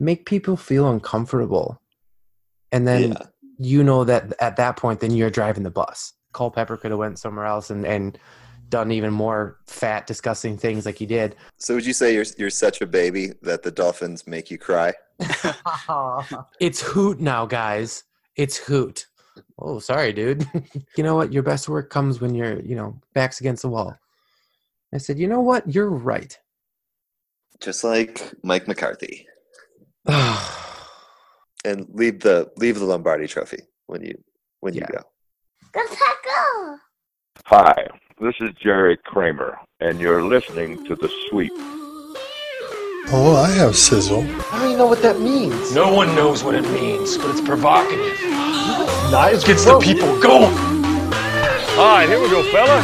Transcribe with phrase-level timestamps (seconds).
[0.00, 1.80] make people feel uncomfortable.
[2.72, 3.26] And then Yeah.
[3.58, 6.14] you know that at that point then you're driving the bus.
[6.32, 8.18] Culpepper could have went somewhere else and, and
[8.68, 11.36] done even more fat, disgusting things like he did.
[11.58, 14.94] So would you say you're you're such a baby that the Dolphins make you cry?
[16.60, 18.04] it's hoot now, guys.
[18.36, 19.06] It's hoot.
[19.58, 20.46] Oh, sorry, dude.
[20.96, 21.32] you know what?
[21.32, 23.96] Your best work comes when you're, you know, backs against the wall.
[24.94, 25.72] I said, you know what?
[25.72, 26.38] You're right.
[27.60, 29.26] Just like Mike McCarthy.
[31.62, 34.14] And leave the leave the Lombardi trophy when you
[34.60, 34.96] when you Yeah.
[34.96, 35.02] go.
[35.72, 36.78] Go Paco!
[37.46, 37.86] Hi,
[38.18, 41.52] this is Jerry Kramer, and you're listening to The Sweep.
[43.12, 44.22] Oh, I have sizzle.
[44.22, 45.74] I don't even know what that means.
[45.74, 48.18] No one knows what it means, but it's provocative.
[49.10, 50.54] Knives gets the people going.
[51.76, 52.80] All right, here we go, fella.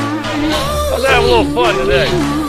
[0.90, 2.45] Let's have a little fun today.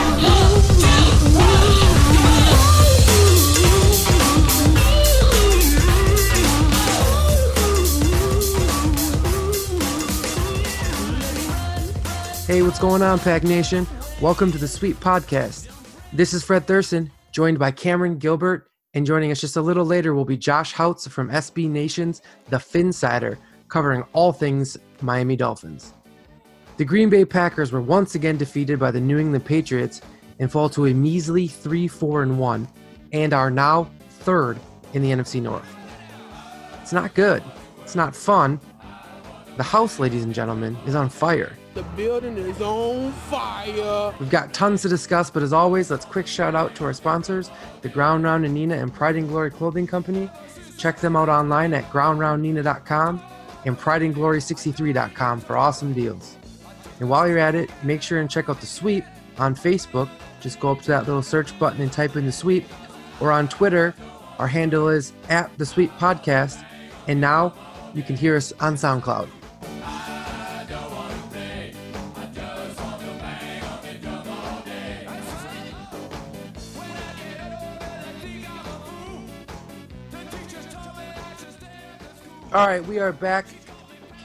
[12.47, 13.85] Hey, what's going on, Pack Nation?
[14.21, 15.69] Welcome to the Sweep Podcast.
[16.13, 20.13] This is Fred Thurston, joined by Cameron Gilbert, and joining us just a little later
[20.13, 25.93] will be Josh Houtz from SB Nation's The Finsider, covering all things Miami Dolphins.
[26.77, 29.99] The Green Bay Packers were once again defeated by the New England Patriots
[30.39, 32.67] and fall to a measly 3 4 and 1,
[33.11, 34.57] and are now third
[34.93, 35.67] in the NFC North.
[36.81, 37.43] It's not good.
[37.81, 38.61] It's not fun.
[39.57, 41.51] The house, ladies and gentlemen, is on fire.
[41.77, 44.11] The building is on fire.
[44.19, 47.51] We've got tons to discuss, but as always, let's quick shout out to our sponsors,
[47.83, 50.27] the Ground Round and Neenah and Pride and Glory Clothing Company.
[50.79, 53.21] Check them out online at groundroundnina.com
[53.65, 56.35] and prideandglory63.com for awesome deals.
[56.99, 59.03] And while you're at it, make sure and check out the sweep
[59.37, 60.09] on Facebook.
[60.41, 62.65] Just go up to that little search button and type in the sweep.
[63.19, 63.93] Or on Twitter,
[64.39, 66.59] our handle is at the sweep podcast.
[67.07, 67.53] And now
[67.93, 69.29] you can hear us on SoundCloud.
[82.53, 83.45] All right, we are back.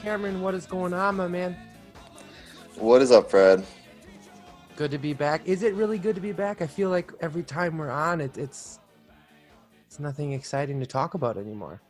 [0.01, 1.57] Cameron, what is going on, my man?
[2.75, 3.65] What is up, Fred?
[4.77, 5.45] Good to be back.
[5.45, 6.61] Is it really good to be back?
[6.61, 8.79] I feel like every time we're on, it, it's
[9.85, 11.81] it's nothing exciting to talk about anymore.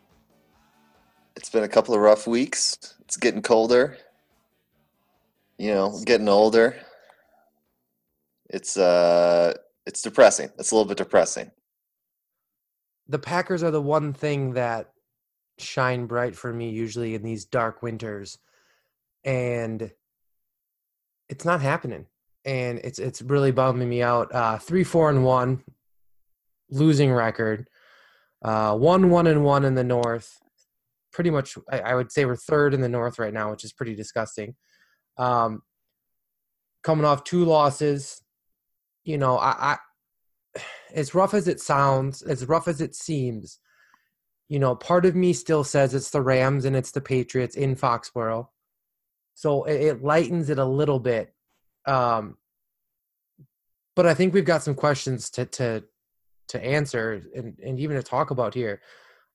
[1.35, 2.95] It's been a couple of rough weeks.
[3.01, 3.99] It's getting colder.
[5.59, 6.77] You know, getting older.
[8.49, 9.53] It's uh
[9.85, 10.49] it's depressing.
[10.57, 11.51] It's a little bit depressing.
[13.07, 14.92] The Packers are the one thing that
[15.59, 18.37] shine bright for me usually in these dark winters,
[19.23, 19.91] and
[21.29, 22.07] it's not happening.
[22.45, 24.33] And it's it's really bumming me out.
[24.33, 25.63] Uh, three, four, and one,
[26.69, 27.69] losing record.
[28.43, 30.39] Uh, one, one, and one in the North.
[31.13, 33.71] Pretty much, I, I would say we're third in the North right now, which is
[33.71, 34.55] pretty disgusting.
[35.17, 35.61] Um,
[36.83, 38.21] coming off two losses,
[39.05, 39.77] you know, I,
[40.55, 40.61] I
[40.93, 43.59] as rough as it sounds, as rough as it seems,
[44.49, 47.75] you know, part of me still says it's the Rams and it's the Patriots in
[47.75, 48.47] Foxborough.
[49.33, 51.33] So it, it lightens it a little bit.
[51.85, 52.37] Um,
[53.95, 55.83] but I think we've got some questions to to
[56.49, 58.81] to answer and, and even to talk about here.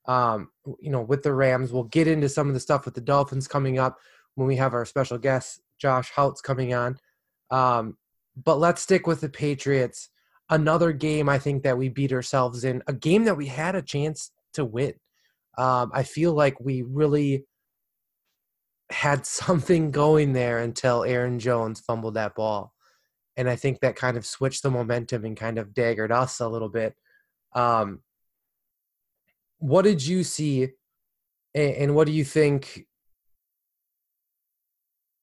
[0.06, 3.00] Um, you know, with the Rams, we'll get into some of the stuff with the
[3.00, 3.98] Dolphins coming up
[4.34, 6.98] when we have our special guest Josh Houtz coming on.
[7.50, 7.96] Um,
[8.42, 10.10] but let's stick with the Patriots.
[10.50, 13.82] Another game I think that we beat ourselves in, a game that we had a
[13.82, 14.94] chance to win.
[15.56, 17.44] Um, I feel like we really
[18.90, 22.72] had something going there until Aaron Jones fumbled that ball.
[23.36, 26.48] And I think that kind of switched the momentum and kind of daggered us a
[26.48, 26.94] little bit.
[27.54, 28.00] Um,
[29.58, 30.70] what did you see
[31.54, 32.86] and, and what do you think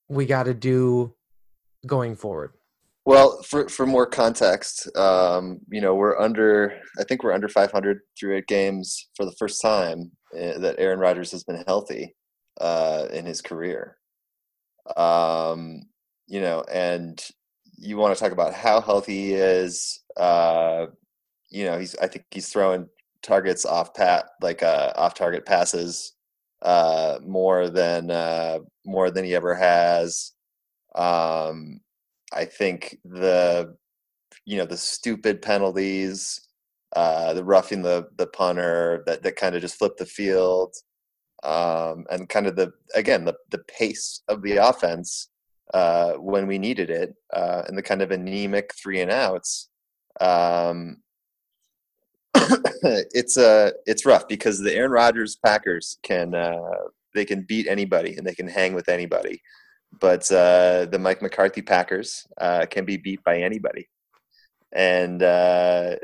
[0.07, 1.15] we got to do
[1.85, 2.51] going forward?
[3.05, 6.73] Well, for for more context, um, you know, we're under.
[6.99, 10.99] I think we're under 500 through eight games for the first time uh, that Aaron
[10.99, 12.15] Rodgers has been healthy
[12.59, 13.97] uh, in his career.
[14.97, 15.83] Um,
[16.27, 17.23] you know, and
[17.77, 20.01] you want to talk about how healthy he is.
[20.17, 20.87] Uh,
[21.49, 21.95] you know, he's.
[21.97, 22.87] I think he's throwing
[23.23, 26.13] targets off pat like uh, off target passes
[26.63, 30.33] uh, more than uh, more than he ever has.
[30.95, 31.81] Um,
[32.35, 33.75] I think the
[34.45, 36.41] you know the stupid penalties,
[36.95, 40.75] uh, the roughing the the punter that that kind of just flipped the field,
[41.43, 45.29] um, and kind of the again the the pace of the offense
[45.73, 49.69] uh, when we needed it, uh, and the kind of anemic three and outs.
[50.21, 50.97] Um,
[53.13, 56.59] it's uh it's rough because the Aaron Rodgers Packers can uh,
[57.13, 59.41] they can beat anybody and they can hang with anybody,
[59.99, 63.89] but uh, the Mike McCarthy Packers uh, can be beat by anybody,
[64.71, 65.95] and uh,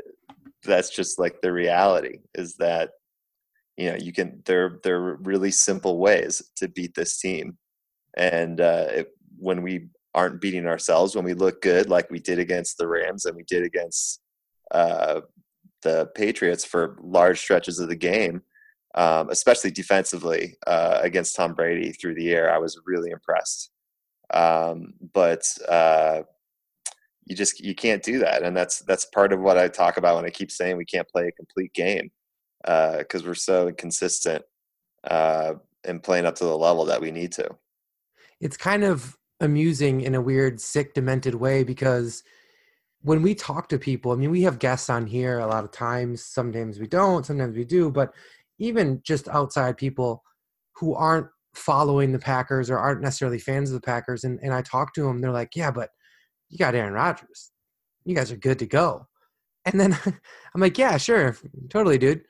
[0.64, 2.90] that's just like the reality is that
[3.76, 7.58] you know you can there there are really simple ways to beat this team,
[8.16, 9.08] and uh, it,
[9.38, 13.24] when we aren't beating ourselves, when we look good like we did against the Rams
[13.24, 14.20] and we did against
[14.70, 15.22] uh,
[15.82, 18.42] the Patriots for large stretches of the game,
[18.94, 22.52] um, especially defensively uh, against Tom Brady through the air.
[22.52, 23.70] I was really impressed.
[24.32, 26.22] Um, but uh,
[27.24, 30.16] you just you can't do that, and that's that's part of what I talk about
[30.16, 32.10] when I keep saying we can't play a complete game
[32.62, 34.44] because uh, we're so inconsistent
[35.04, 37.48] uh, in playing up to the level that we need to.
[38.40, 42.22] It's kind of amusing in a weird, sick, demented way because
[43.02, 45.72] when we talk to people, I mean, we have guests on here a lot of
[45.72, 46.24] times.
[46.24, 48.14] Sometimes we don't, sometimes we do, but
[48.58, 50.22] even just outside people
[50.76, 54.62] who aren't following the Packers or aren't necessarily fans of the Packers, and, and I
[54.62, 55.90] talk to them, they're like, yeah, but
[56.48, 57.50] you got Aaron Rodgers.
[58.04, 59.06] You guys are good to go.
[59.64, 61.36] And then I'm like, yeah, sure,
[61.70, 62.24] totally, dude.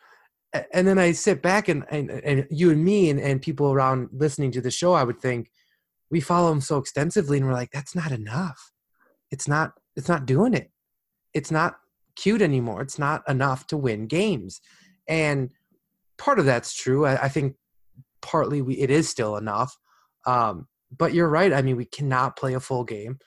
[0.72, 4.10] And then I sit back and, and, and you and me and, and people around
[4.12, 5.50] listening to the show, I would think
[6.10, 8.70] we follow him so extensively and we're like, that's not enough.
[9.30, 10.70] It's not it's not doing it.
[11.34, 11.76] It's not
[12.16, 12.82] cute anymore.
[12.82, 14.60] It's not enough to win games.
[15.08, 15.50] And
[16.18, 17.06] part of that's true.
[17.06, 17.56] I, I think
[18.22, 19.76] partly we, it is still enough.
[20.26, 21.52] Um, but you're right.
[21.52, 23.18] I mean, we cannot play a full game.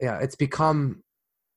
[0.00, 1.02] Yeah, it's become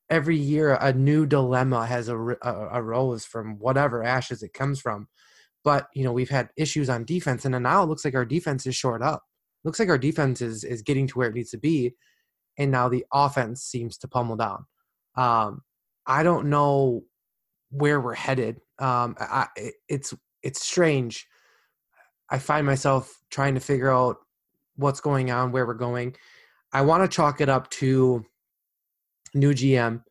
[0.09, 5.07] every year a new dilemma has arose from whatever ashes it comes from.
[5.63, 8.65] But you know, we've had issues on defense, and now it looks like our defense
[8.65, 9.23] is short up.
[9.63, 11.95] Looks like our defense is is getting to where it needs to be,
[12.57, 14.65] and now the offense seems to pummel down.
[15.15, 15.61] Um,
[16.05, 17.03] I don't know
[17.69, 18.61] where we're headed.
[18.79, 19.47] Um, I,
[19.89, 20.13] it's
[20.43, 21.27] it's strange.
[22.29, 24.17] I find myself trying to figure out
[24.75, 26.15] what's going on, where we're going.
[26.71, 28.25] I want to chalk it up to
[29.33, 30.03] new GM,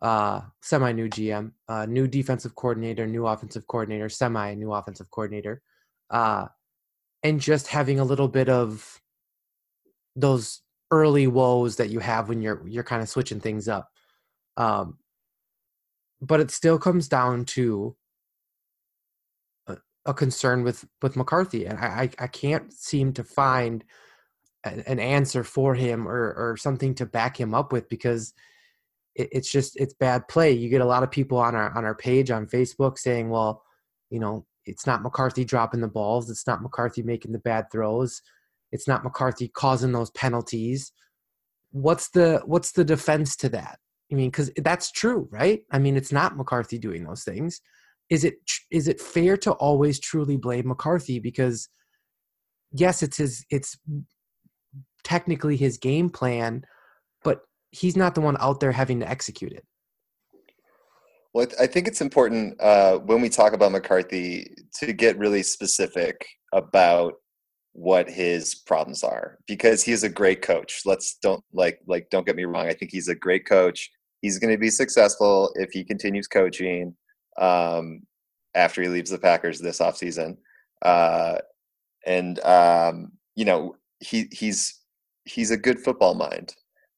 [0.00, 5.62] uh, semi new GM, uh, new defensive coordinator, new offensive coordinator, semi new offensive coordinator,
[6.10, 6.46] uh,
[7.22, 9.00] and just having a little bit of
[10.16, 10.60] those
[10.90, 13.90] early woes that you have when you're you're kind of switching things up.
[14.56, 14.98] Um,
[16.20, 17.96] but it still comes down to
[20.06, 23.84] a, concern with with McCarthy, and I I, can't seem to find
[24.64, 28.34] an, an answer for him or or something to back him up with because
[29.14, 30.52] it, it's just it's bad play.
[30.52, 33.62] You get a lot of people on our on our page on Facebook saying, well,
[34.10, 38.22] you know, it's not McCarthy dropping the balls, it's not McCarthy making the bad throws
[38.72, 40.92] it's not McCarthy causing those penalties.
[41.70, 43.78] What's the what's the defense to that?
[44.10, 45.62] I mean, because that's true, right?
[45.70, 47.60] I mean, it's not McCarthy doing those things.
[48.12, 48.34] Is it
[48.70, 51.18] is it fair to always truly blame McCarthy?
[51.18, 51.70] Because
[52.70, 53.78] yes, it's his it's
[55.02, 56.62] technically his game plan,
[57.24, 59.64] but he's not the one out there having to execute it.
[61.32, 66.26] Well, I think it's important uh, when we talk about McCarthy to get really specific
[66.52, 67.14] about
[67.72, 70.82] what his problems are because he's a great coach.
[70.84, 72.68] Let's don't like like don't get me wrong.
[72.68, 73.90] I think he's a great coach.
[74.20, 76.94] He's going to be successful if he continues coaching
[77.38, 78.02] um,
[78.54, 80.36] after he leaves the Packers this offseason.
[80.82, 81.38] Uh,
[82.06, 84.80] and um, you know he he's
[85.24, 86.54] he's a good football mind.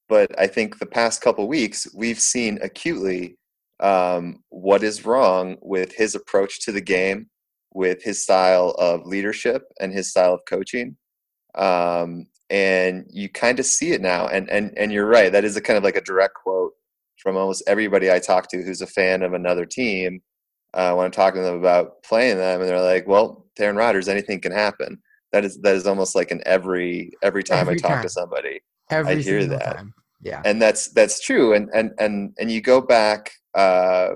[0.09, 3.37] But I think the past couple weeks we've seen acutely
[3.81, 7.29] um, what is wrong with his approach to the game
[7.73, 10.97] with his style of leadership and his style of coaching.
[11.57, 14.29] Um, and you kind of see it now.
[14.29, 15.33] And, and, and you're right.
[15.33, 16.73] That is a kind of like a direct quote
[17.19, 20.23] from almost everybody I talk to who's a fan of another team.
[20.75, 24.09] Uh, when I'm talking to them about playing them, and they're like, "Well, Aaron Rodgers,
[24.09, 25.01] anything can happen."
[25.33, 28.03] That is that is almost like an every every time every I talk time.
[28.03, 29.77] to somebody, every I hear that.
[29.77, 29.95] Time.
[30.23, 31.55] Yeah, and that's that's true.
[31.55, 34.11] And and and and you go back, uh,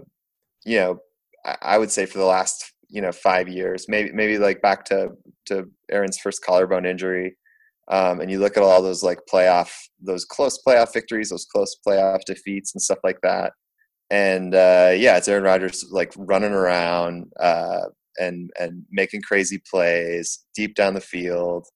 [0.65, 0.99] you know,
[1.45, 4.85] I, I would say for the last you know five years maybe maybe like back
[4.87, 5.11] to
[5.47, 7.37] to aaron's first collarbone injury
[7.89, 11.77] um, and you look at all those like playoff those close playoff victories those close
[11.87, 13.53] playoff defeats and stuff like that
[14.11, 17.83] and uh, yeah it's aaron rodgers like running around uh,
[18.19, 21.67] and and making crazy plays deep down the field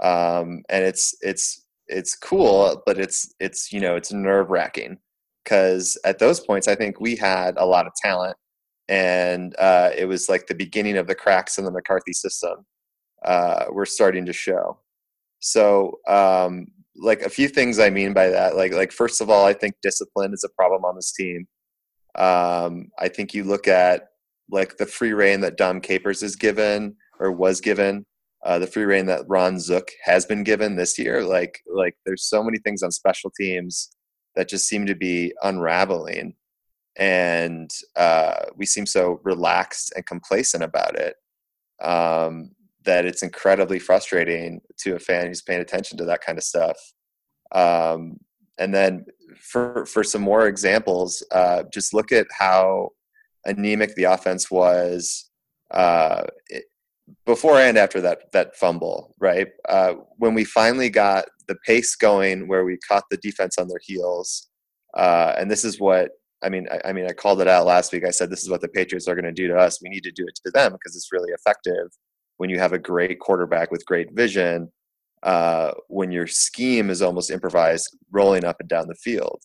[0.00, 4.98] um, and it's it's it's cool but it's it's you know it's nerve wracking
[5.44, 8.36] because at those points i think we had a lot of talent
[8.90, 12.66] and uh, it was like the beginning of the cracks in the McCarthy system
[13.24, 14.78] uh, were starting to show.
[15.38, 19.46] So, um, like a few things I mean by that, like like first of all,
[19.46, 21.46] I think discipline is a problem on this team.
[22.16, 24.08] Um, I think you look at
[24.50, 28.04] like the free reign that Dom Capers is given or was given,
[28.44, 31.22] uh, the free reign that Ron Zook has been given this year.
[31.22, 33.90] Like like there's so many things on special teams
[34.34, 36.34] that just seem to be unraveling,
[36.96, 41.16] and uh, we seem so relaxed and complacent about it
[41.82, 42.50] um,
[42.84, 46.78] that it's incredibly frustrating to a fan who's paying attention to that kind of stuff.
[47.52, 48.18] Um,
[48.60, 49.06] and then
[49.38, 52.90] for for some more examples, uh, just look at how
[53.46, 55.30] anemic the offense was
[55.72, 56.22] uh,
[57.24, 59.14] before and after that that fumble.
[59.18, 63.66] Right uh, when we finally got the pace going, where we caught the defense on
[63.66, 64.48] their heels,
[64.94, 66.10] uh, and this is what
[66.44, 66.68] I mean.
[66.70, 68.04] I, I, mean, I called it out last week.
[68.04, 69.82] I said this is what the Patriots are going to do to us.
[69.82, 71.88] We need to do it to them because it's really effective
[72.36, 74.70] when you have a great quarterback with great vision.
[75.22, 79.42] Uh, when your scheme is almost improvised, rolling up and down the field.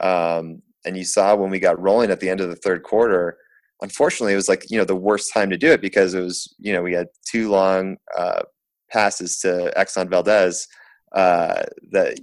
[0.00, 3.38] Um, and you saw when we got rolling at the end of the third quarter,
[3.80, 6.54] unfortunately, it was like you know the worst time to do it because it was
[6.58, 8.42] you know we had two long uh,
[8.90, 10.66] passes to Exxon Valdez
[11.14, 12.18] uh, that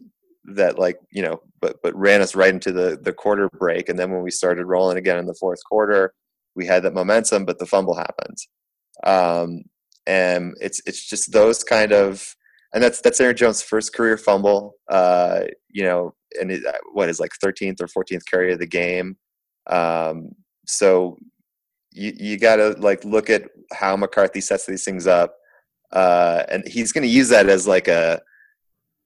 [0.45, 3.97] that like you know but but ran us right into the the quarter break, and
[3.97, 6.13] then when we started rolling again in the fourth quarter,
[6.55, 8.37] we had that momentum, but the fumble happened.
[9.03, 9.63] Um,
[10.07, 12.35] and it's it's just those kind of
[12.73, 14.75] and that's that's Aaron Jones' first career fumble.
[14.89, 18.67] Uh, you know, and it, uh, what is like 13th or 14th carry of the
[18.67, 19.17] game.
[19.67, 20.29] Um,
[20.65, 21.17] so
[21.91, 25.35] you you got to like look at how McCarthy sets these things up,
[25.91, 28.21] uh, and he's going to use that as like a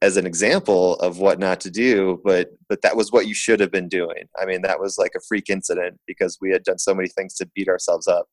[0.01, 2.21] as an example of what not to do.
[2.23, 4.25] But but that was what you should have been doing.
[4.39, 7.33] I mean, that was like a freak incident because we had done so many things
[7.35, 8.27] to beat ourselves up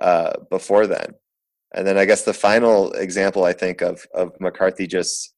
[0.00, 1.14] uh, before then.
[1.74, 5.34] And then I guess the final example I think of of McCarthy just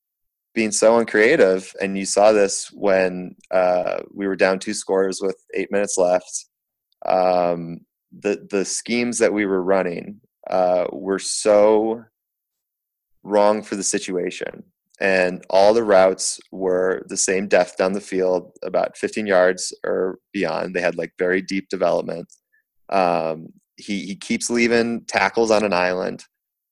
[0.54, 5.36] being so uncreative, and you saw this when uh, we were down two scores with
[5.54, 6.46] eight minutes left.
[7.04, 7.80] Um,
[8.18, 12.04] the the schemes that we were running uh, were so
[13.22, 14.62] wrong for the situation,
[15.00, 20.18] and all the routes were the same depth down the field, about 15 yards or
[20.32, 20.74] beyond.
[20.74, 22.28] They had like very deep development.
[22.88, 26.24] Um, he he keeps leaving tackles on an island.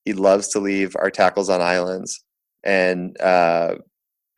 [0.04, 2.24] He loves to leave our tackles on islands,
[2.64, 3.76] and uh,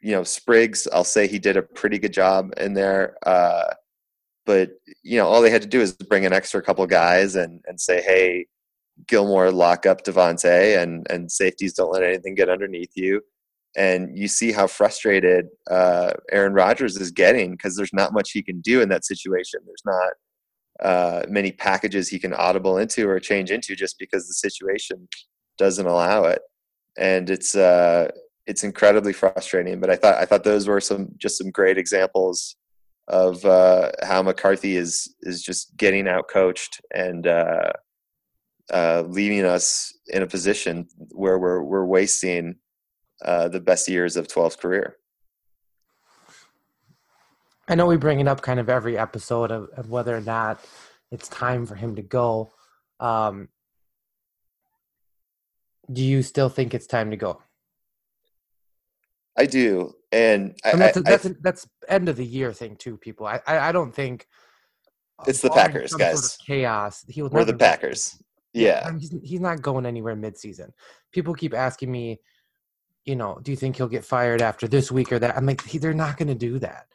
[0.02, 0.86] you know Spriggs.
[0.92, 3.16] I'll say he did a pretty good job in there.
[3.26, 3.72] Uh,
[4.44, 4.70] but
[5.02, 7.80] you know all they had to do is bring an extra couple guys and and
[7.80, 8.46] say, hey,
[9.06, 13.22] Gilmore lock up Davante, and and safeties don't let anything get underneath you.
[13.76, 18.42] And you see how frustrated uh, Aaron Rodgers is getting because there's not much he
[18.42, 19.60] can do in that situation.
[19.66, 20.12] There's not
[20.80, 25.08] uh, many packages he can audible into or change into just because the situation
[25.58, 26.42] doesn't allow it.
[26.98, 28.10] And it's uh,
[28.46, 29.80] it's incredibly frustrating.
[29.80, 32.56] But I thought I thought those were some just some great examples
[33.08, 37.72] of uh, how McCarthy is is just getting out coached and uh,
[38.72, 42.56] uh, leaving us in a position where we're we're wasting
[43.24, 44.96] uh, the best years of 12's career.
[47.68, 50.60] I know we bring it up kind of every episode of, of whether or not
[51.10, 52.52] it's time for him to go.
[53.00, 53.48] Um,
[55.92, 57.42] do you still think it's time to go?
[59.38, 62.74] I do, and, and that's a, that's I, a, that's end of the year thing
[62.76, 62.96] too.
[62.96, 64.26] People, I I, I don't think
[65.26, 66.20] it's the Packers, guys.
[66.20, 67.04] Sort of chaos.
[67.06, 67.28] He will.
[67.28, 68.16] We're the Packers.
[68.54, 70.70] Yeah, he's, he's not going anywhere midseason.
[71.12, 72.18] People keep asking me,
[73.04, 75.36] you know, do you think he'll get fired after this week or that?
[75.36, 76.86] I'm like, he, they're not going to do that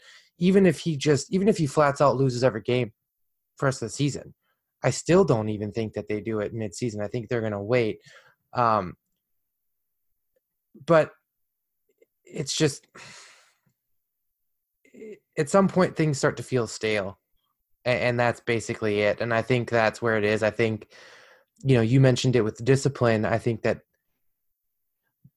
[0.41, 2.91] even if he just even if he flats out loses every game
[3.55, 4.33] for rest of the season,
[4.83, 7.00] I still don't even think that they do it mid-season.
[7.00, 8.00] I think they're going to wait.
[8.51, 8.95] Um,
[10.86, 11.12] but
[12.25, 12.88] it's just
[15.38, 17.19] at some point things start to feel stale,
[17.86, 19.21] and, and that's basically it.
[19.21, 20.41] And I think that's where it is.
[20.41, 20.88] I think
[21.63, 23.25] you know you mentioned it with discipline.
[23.25, 23.81] I think that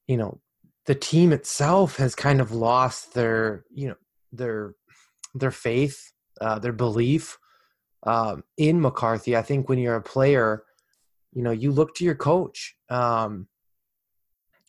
[0.08, 0.40] you know
[0.86, 3.96] the team itself has kind of lost their you know
[4.32, 4.74] their
[5.34, 7.38] their faith, uh, their belief
[8.04, 9.36] um, in McCarthy.
[9.36, 10.64] I think when you're a player,
[11.32, 13.48] you know, you look to your coach, um,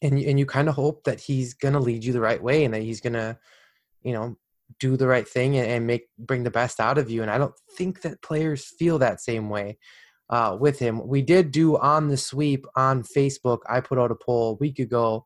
[0.01, 2.73] and and you kind of hope that he's gonna lead you the right way and
[2.73, 3.37] that he's gonna,
[4.03, 4.37] you know,
[4.79, 7.21] do the right thing and, and make bring the best out of you.
[7.21, 9.77] And I don't think that players feel that same way
[10.29, 11.07] uh, with him.
[11.07, 13.59] We did do on the sweep on Facebook.
[13.69, 15.25] I put out a poll a week ago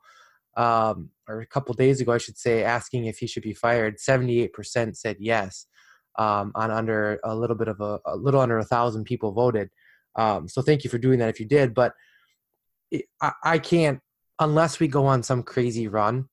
[0.60, 3.98] um, or a couple days ago, I should say, asking if he should be fired.
[3.98, 5.66] 78% said yes.
[6.18, 9.70] Um, on under a little bit of a, a little under a thousand people voted.
[10.18, 11.74] Um, so thank you for doing that if you did.
[11.74, 11.94] But
[12.92, 14.02] it, I, I, can't
[14.40, 16.28] unless we go on some crazy run.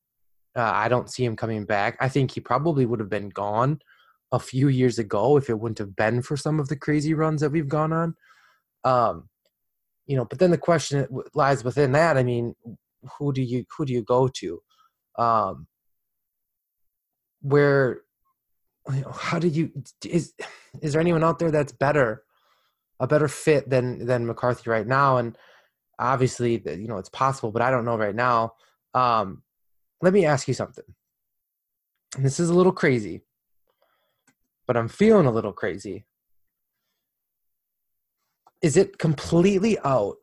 [0.56, 1.97] Uh, I don't see him coming back.
[2.00, 3.78] I think he probably would have been gone
[4.33, 7.42] a few years ago if it wouldn't have been for some of the crazy runs
[7.42, 8.16] that we've gone on.
[8.83, 9.28] Um,
[10.06, 12.16] you know, but then the question lies within that.
[12.16, 12.56] I mean,
[13.18, 14.60] who do you who do you go to?
[15.18, 15.66] Um,
[17.40, 18.02] where,
[19.12, 19.70] how do you
[20.04, 20.34] is
[20.80, 22.22] is there anyone out there that's better,
[23.00, 25.16] a better fit than than McCarthy right now?
[25.16, 25.36] And
[25.98, 28.54] obviously, you know, it's possible, but I don't know right now.
[28.94, 29.42] Um,
[30.02, 30.84] let me ask you something.
[32.18, 33.22] This is a little crazy,
[34.66, 36.04] but I'm feeling a little crazy.
[38.62, 40.16] Is it completely out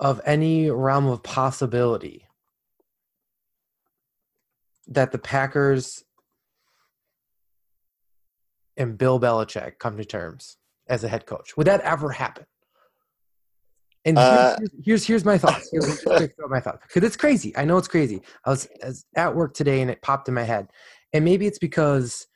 [0.00, 2.25] of any realm of possibility
[4.88, 6.04] that the Packers
[8.76, 11.56] and Bill Belichick come to terms as a head coach?
[11.56, 12.46] Would that ever happen?
[14.04, 15.68] And here's, Uh, here's, here's here's my thoughts.
[15.72, 16.06] Here's,
[16.48, 17.56] my thoughts because it's crazy.
[17.56, 18.22] I know it's crazy.
[18.44, 20.68] I was, I was at work today and it popped in my head,
[21.12, 22.26] and maybe it's because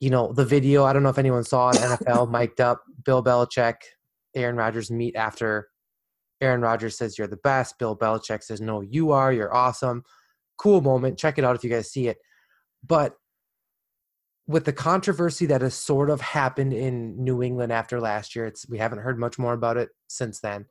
[0.00, 0.84] you know the video.
[0.84, 1.76] I don't know if anyone saw it.
[1.76, 3.74] NFL mic'd up Bill Belichick,
[4.34, 5.68] Aaron Rodgers meet after.
[6.40, 7.78] Aaron Rodgers says you're the best.
[7.78, 9.32] Bill Belichick says no, you are.
[9.34, 10.02] You're awesome.
[10.58, 11.18] Cool moment.
[11.18, 12.18] Check it out if you guys see it.
[12.86, 13.16] But
[14.46, 18.68] with the controversy that has sort of happened in New England after last year, it's
[18.68, 20.66] we haven't heard much more about it since then.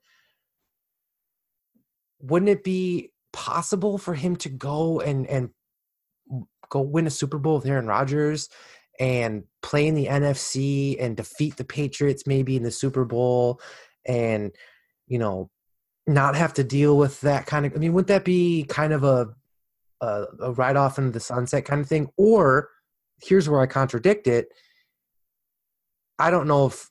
[2.20, 5.50] Wouldn't it be possible for him to go and and
[6.70, 8.50] go win a Super Bowl with Aaron Rodgers
[9.00, 13.60] and play in the NFC and defeat the Patriots maybe in the Super Bowl
[14.06, 14.51] and
[15.08, 15.50] you know
[16.08, 19.04] not have to deal with that kind of I mean wouldn't that be kind of
[19.04, 19.30] a
[20.02, 22.70] a, a ride off into the sunset kind of thing or
[23.22, 24.50] here's where I contradict it
[26.18, 26.90] I don't know if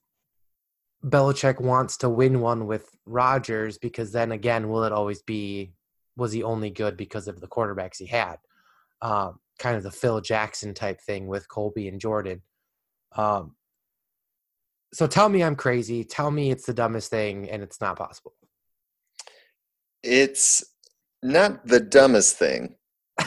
[1.05, 5.73] Belichick wants to win one with Rodgers because then again will it always be
[6.17, 8.39] was he only good because of the quarterbacks he had
[9.03, 12.43] um, kind of the Phil Jackson type thing with Kobe and Jordan.
[13.15, 13.55] Um,
[14.93, 16.05] so tell me I'm crazy.
[16.05, 18.33] Tell me it's the dumbest thing and it's not possible.
[20.03, 20.65] It's
[21.23, 22.77] not the dumbest thing,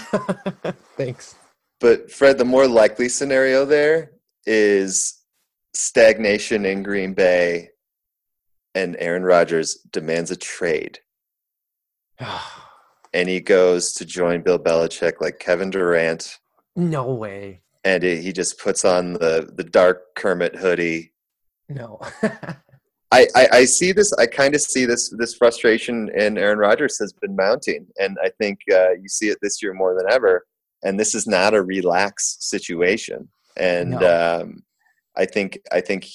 [0.97, 1.35] Thanks.
[1.79, 4.11] but Fred, the more likely scenario there
[4.45, 5.21] is
[5.73, 7.69] stagnation in Green Bay,
[8.75, 10.99] and Aaron Rodgers demands a trade,
[13.13, 16.37] and he goes to join Bill Belichick like Kevin Durant,
[16.75, 17.61] no way.
[17.83, 21.13] and it, he just puts on the the dark Kermit hoodie.
[21.69, 21.99] No.
[23.11, 24.11] I, I, I see this.
[24.13, 28.29] I kind of see this this frustration in Aaron Rodgers has been mounting, and I
[28.37, 30.45] think uh, you see it this year more than ever.
[30.83, 34.41] And this is not a relaxed situation, and No.
[34.41, 34.63] um,
[35.15, 36.05] I think I think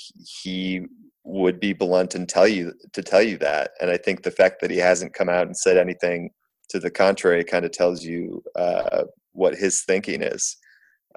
[0.42, 0.82] he
[1.24, 3.70] would be blunt and tell you to tell you that.
[3.80, 6.30] And I think the fact that he hasn't come out and said anything
[6.68, 10.56] to the contrary kind of tells you uh, what his thinking is.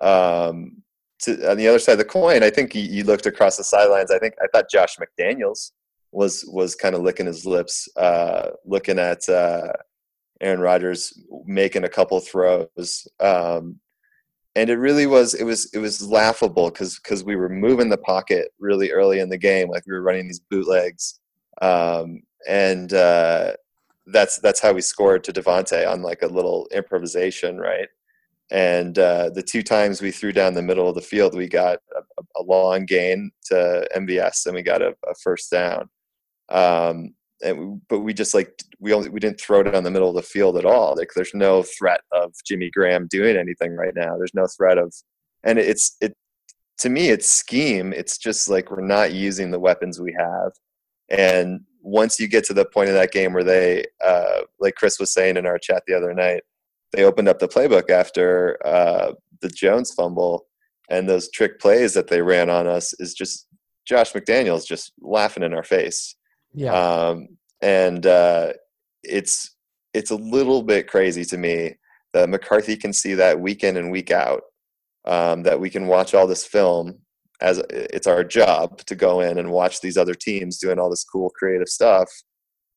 [0.01, 0.83] Um,
[1.19, 4.11] to, on the other side of the coin, I think you, looked across the sidelines.
[4.11, 5.71] I think I thought Josh McDaniels
[6.11, 9.73] was was kind of licking his lips, uh, looking at uh,
[10.41, 11.13] Aaron Rodgers
[11.45, 13.79] making a couple throws, um,
[14.55, 17.97] and it really was it was it was laughable because because we were moving the
[17.97, 21.19] pocket really early in the game, like we were running these bootlegs,
[21.61, 23.53] um, and uh,
[24.07, 27.87] that's that's how we scored to Davante on like a little improvisation, right?
[28.51, 31.79] And uh, the two times we threw down the middle of the field, we got
[31.95, 35.89] a, a long gain to MVS, and we got a, a first down.
[36.49, 40.09] Um, and we, but we just like we only we didn't throw on the middle
[40.09, 40.95] of the field at all.
[40.95, 44.17] Like there's no threat of Jimmy Graham doing anything right now.
[44.17, 44.93] There's no threat of,
[45.43, 46.13] and it's it
[46.79, 47.93] to me it's scheme.
[47.93, 50.51] It's just like we're not using the weapons we have,
[51.09, 54.99] and once you get to the point of that game where they, uh, like Chris
[54.99, 56.41] was saying in our chat the other night,
[56.91, 60.47] they opened up the playbook after uh, the Jones fumble
[60.89, 63.47] and those trick plays that they ran on us is just
[63.85, 66.15] Josh McDaniels just laughing in our face.
[66.53, 66.73] Yeah.
[66.73, 67.27] Um,
[67.61, 68.53] and uh,
[69.03, 69.55] it's
[69.93, 71.75] it's a little bit crazy to me
[72.13, 74.41] that McCarthy can see that week in and week out.
[75.05, 76.97] Um, that we can watch all this film
[77.39, 81.03] as it's our job to go in and watch these other teams doing all this
[81.03, 82.09] cool creative stuff,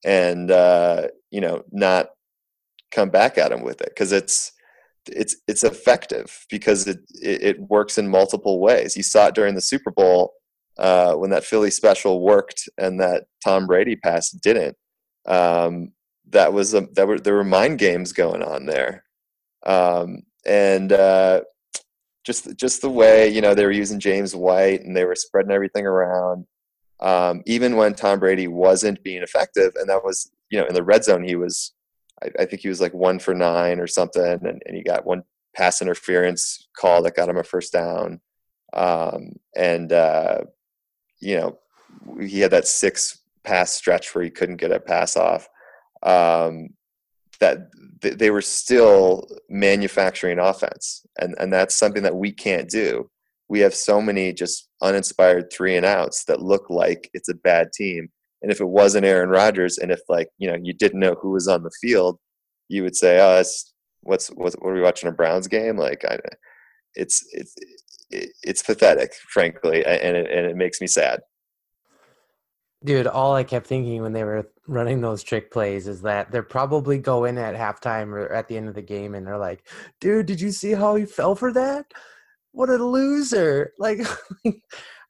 [0.04, 2.08] and uh, you know not
[2.90, 4.52] come back at him with it because it's
[5.06, 8.96] it's it's effective because it, it, it works in multiple ways.
[8.96, 10.32] You saw it during the Super Bowl
[10.78, 14.76] uh, when that Philly special worked and that Tom Brady pass didn't.
[15.26, 15.92] Um,
[16.30, 19.04] that was a, that were there were mind games going on there,
[19.66, 21.42] um, and uh,
[22.24, 25.52] just just the way you know they were using James White and they were spreading
[25.52, 26.46] everything around.
[27.00, 30.82] Um, even when Tom Brady wasn't being effective, and that was you know in the
[30.82, 31.72] red zone he was
[32.22, 35.06] I, I think he was like one for nine or something, and, and he got
[35.06, 38.20] one pass interference call that got him a first down.
[38.72, 40.42] Um, and uh,
[41.20, 41.58] you know,
[42.20, 45.48] he had that six pass stretch where he couldn't get a pass off.
[46.02, 46.70] Um,
[47.40, 47.70] that
[48.02, 53.10] th- they were still manufacturing offense, and and that's something that we can't do.
[53.48, 57.72] We have so many just uninspired three and outs that look like it's a bad
[57.72, 58.10] team.
[58.42, 61.30] And if it wasn't Aaron Rodgers, and if like you know you didn't know who
[61.30, 62.18] was on the field,
[62.68, 63.42] you would say, "Oh,
[64.02, 66.18] what's what are we watching a Browns game?" Like I,
[66.94, 67.54] it's it's
[68.10, 71.20] it's pathetic, frankly, and it, and it makes me sad.
[72.84, 76.44] Dude, all I kept thinking when they were running those trick plays is that they're
[76.44, 79.66] probably going at halftime or at the end of the game and they're like,
[80.00, 81.86] dude, did you see how he fell for that?
[82.52, 83.72] What a loser.
[83.78, 84.00] Like,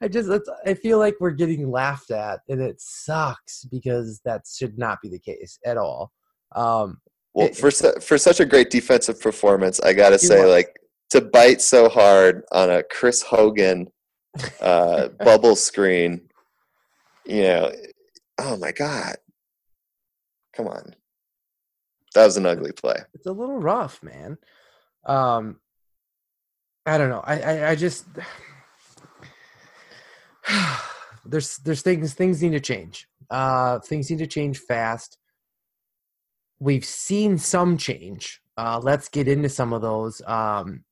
[0.00, 0.30] I just,
[0.64, 5.08] I feel like we're getting laughed at and it sucks because that should not be
[5.08, 6.12] the case at all.
[6.54, 7.00] Um,
[7.34, 10.76] well, it, for, su- for such a great defensive performance, I got to say, like,
[11.10, 13.88] to bite so hard on a Chris Hogan
[14.60, 16.28] uh, bubble screen
[17.28, 17.70] you know,
[18.38, 19.16] oh my God.
[20.56, 20.94] Come on.
[22.14, 22.96] That was an ugly play.
[23.14, 24.38] It's a little rough, man.
[25.04, 25.60] Um,
[26.86, 27.22] I don't know.
[27.22, 28.06] I, I, I just
[31.26, 33.08] there's there's things things need to change.
[33.30, 35.18] Uh, things need to change fast.
[36.60, 38.40] We've seen some change.
[38.56, 40.20] Uh, let's get into some of those.
[40.26, 40.84] Um,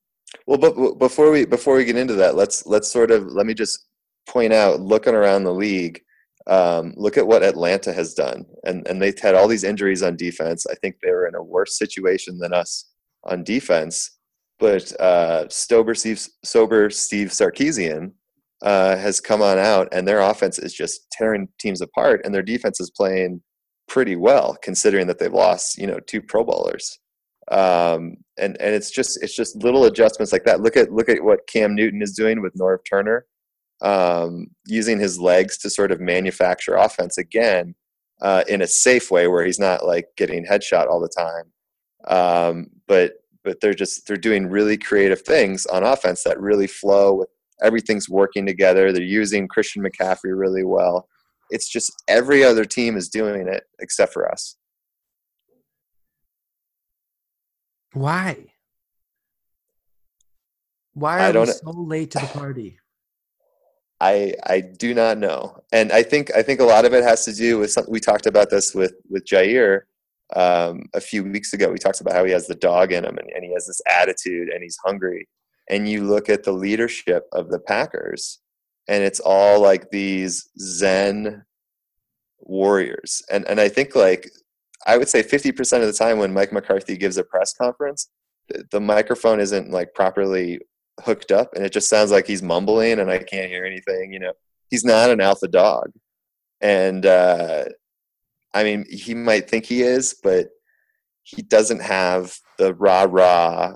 [0.45, 3.53] well, but before we before we get into that, let's let's sort of let me
[3.53, 3.87] just
[4.27, 6.01] point out, looking around the league,
[6.47, 10.15] um, look at what Atlanta has done, and and they've had all these injuries on
[10.15, 10.65] defense.
[10.69, 12.91] I think they were in a worse situation than us
[13.23, 14.11] on defense.
[14.59, 18.13] But uh, sober Steve, sober Steve Sarkisian
[18.61, 22.41] uh, has come on out, and their offense is just tearing teams apart, and their
[22.41, 23.41] defense is playing
[23.87, 26.99] pretty well, considering that they've lost you know two Pro Bowlers.
[27.49, 30.61] Um, and and it's just it's just little adjustments like that.
[30.61, 33.25] Look at look at what Cam Newton is doing with Norv Turner
[33.81, 37.75] um, using his legs to sort of manufacture offense again
[38.21, 41.51] uh, in a safe way where he's not like getting headshot all the time.
[42.07, 47.13] Um, but but they're just they're doing really creative things on offense that really flow
[47.13, 47.29] with
[47.61, 48.91] everything's working together.
[48.91, 51.07] They're using Christian McCaffrey really well.
[51.49, 54.57] It's just every other team is doing it except for us.
[57.93, 58.47] Why?
[60.93, 62.79] Why are we so late to the party?
[63.99, 67.25] I I do not know, and I think I think a lot of it has
[67.25, 69.81] to do with something we talked about this with with Jaire
[70.35, 71.71] um, a few weeks ago.
[71.71, 73.81] We talked about how he has the dog in him, and, and he has this
[73.87, 75.27] attitude, and he's hungry.
[75.69, 78.39] And you look at the leadership of the Packers,
[78.87, 81.43] and it's all like these Zen
[82.39, 84.29] warriors, and and I think like
[84.85, 88.09] I would say fifty percent of the time when Mike McCarthy gives a press conference,
[88.49, 90.59] the, the microphone isn't like properly
[91.03, 94.19] hooked up and it just sounds like he's mumbling and I can't hear anything, you
[94.19, 94.33] know.
[94.69, 95.91] He's not an alpha dog.
[96.61, 97.65] And uh
[98.53, 100.49] I mean, he might think he is, but
[101.23, 103.75] he doesn't have the rah rah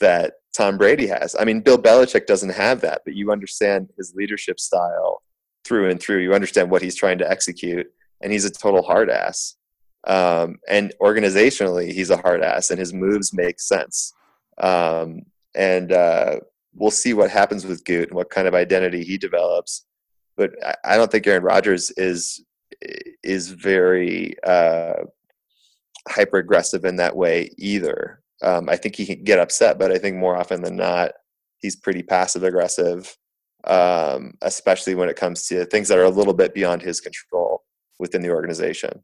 [0.00, 1.36] that Tom Brady has.
[1.38, 5.22] I mean, Bill Belichick doesn't have that, but you understand his leadership style
[5.64, 6.18] through and through.
[6.18, 7.86] You understand what he's trying to execute,
[8.22, 9.56] and he's a total hard ass.
[10.06, 14.12] Um, and organizationally, he's a hard ass, and his moves make sense.
[14.58, 15.22] Um,
[15.54, 16.36] and uh,
[16.74, 19.86] we'll see what happens with Gute and what kind of identity he develops.
[20.36, 20.52] But
[20.84, 22.44] I don't think Aaron Rodgers is
[23.24, 25.04] is very uh,
[26.08, 28.22] hyper aggressive in that way either.
[28.42, 31.12] Um, I think he can get upset, but I think more often than not,
[31.58, 33.16] he's pretty passive aggressive,
[33.64, 37.64] um, especially when it comes to things that are a little bit beyond his control
[37.98, 39.02] within the organization.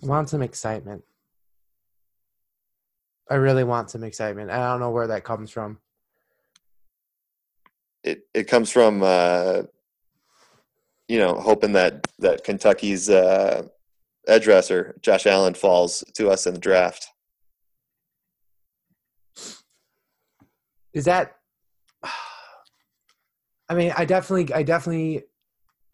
[0.00, 1.04] Want some excitement.
[3.30, 4.50] I really want some excitement.
[4.50, 5.78] I don't know where that comes from.
[8.02, 9.62] It it comes from uh,
[11.06, 13.68] you know hoping that that Kentucky's uh,
[14.26, 17.08] edge rusher Josh Allen falls to us in the draft.
[20.92, 21.36] Is that?
[23.68, 25.24] I mean, I definitely, I definitely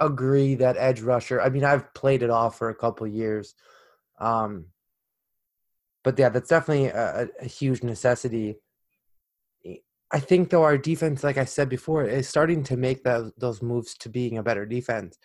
[0.01, 1.41] agree that edge rusher.
[1.41, 3.55] I mean, I've played it off for a couple years.
[4.19, 4.67] Um,
[6.03, 8.57] but yeah, that's definitely a, a, huge necessity.
[10.11, 13.63] I think though our defense, like I said before, is starting to make those those
[13.63, 15.19] moves to being a better defense.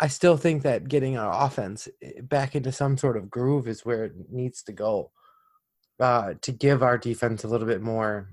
[0.00, 3.84] I still think that getting our offense eh, back into some sort of groove is
[3.84, 5.10] where it needs to go
[6.00, 8.30] uh, to give our defense a little bit more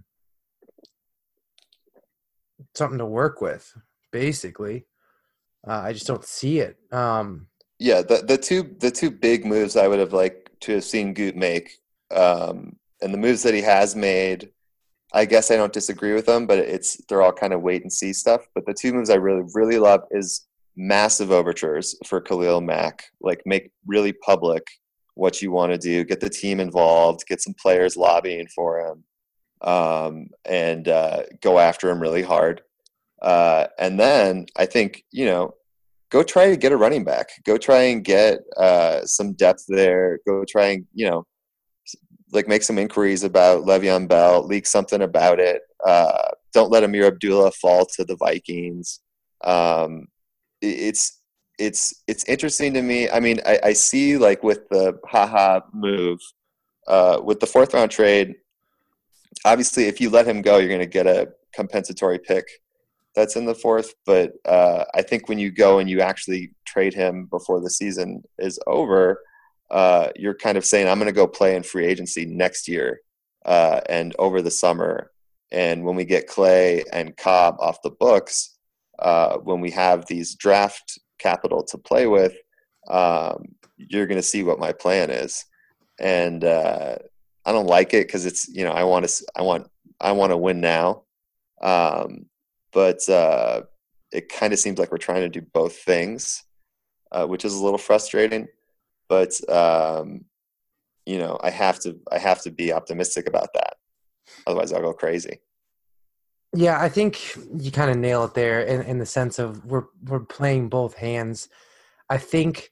[2.76, 3.74] something to work with.
[4.12, 4.86] Basically,
[5.68, 6.78] uh, I just don't see it.
[6.92, 7.48] Um,
[7.80, 11.14] yeah, the the two the two big moves I would have like to have seen
[11.14, 11.80] Gute make,
[12.14, 14.52] um, and the moves that he has made
[15.14, 17.92] I guess I don't disagree with them, but it's they're all kind of wait and
[17.92, 18.48] see stuff.
[18.56, 20.48] But the two moves I really really love is
[20.82, 23.04] massive overtures for Khalil Mack.
[23.22, 24.66] Like make really public
[25.14, 29.04] what you want to do, get the team involved, get some players lobbying for him,
[29.62, 32.62] um, and uh, go after him really hard.
[33.22, 35.54] Uh, and then I think you know,
[36.10, 37.30] go try to get a running back.
[37.46, 40.20] Go try and get uh, some depth there.
[40.28, 41.28] Go try and you know,
[42.32, 44.48] like make some inquiries about Le'Veon Bell.
[44.48, 45.62] Leak something about it.
[45.86, 49.02] Uh, don't let Ameer Abdullah fall to the Vikings.
[49.44, 50.08] Um,
[50.62, 51.22] it's
[51.60, 53.10] it's it's interesting to me.
[53.10, 56.20] I mean, I, I see like with the Ha Ha move,
[56.88, 58.36] uh, with the fourth round trade.
[59.46, 62.46] Obviously, if you let him go, you're going to get a compensatory pick
[63.16, 63.94] that's in the fourth.
[64.06, 68.24] But uh, I think when you go and you actually trade him before the season
[68.38, 69.22] is over,
[69.70, 73.02] uh, you're kind of saying, I'm going to go play in free agency next year
[73.46, 75.12] uh, and over the summer.
[75.52, 78.51] And when we get Clay and Cobb off the books,
[79.02, 82.36] uh, when we have these draft capital to play with,
[82.90, 85.46] um, you're going to see what my plan is.
[86.00, 86.96] And uh,
[87.46, 90.32] I don't like it because it's you know I want to I want I want
[90.32, 91.04] to win now.
[91.62, 92.26] Um,
[92.74, 93.64] but uh,
[94.12, 96.44] it kind of seems like we're trying to do both things,
[97.12, 98.48] uh, which is a little frustrating.
[99.10, 100.26] But um,
[101.06, 103.76] you know, I have to I have to be optimistic about that.
[104.48, 105.40] Otherwise, I'll go crazy.
[106.54, 109.86] Yeah, I think you kind of nail it there in, in the sense of we're
[110.04, 111.48] we're playing both hands.
[112.10, 112.72] I think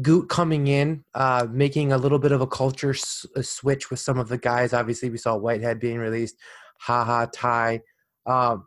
[0.00, 4.00] Gute coming in, uh, making a little bit of a culture s- a switch with
[4.00, 4.72] some of the guys.
[4.72, 6.36] Obviously, we saw Whitehead being released,
[6.80, 7.82] Ha Ha, Ty.
[8.24, 8.66] Um,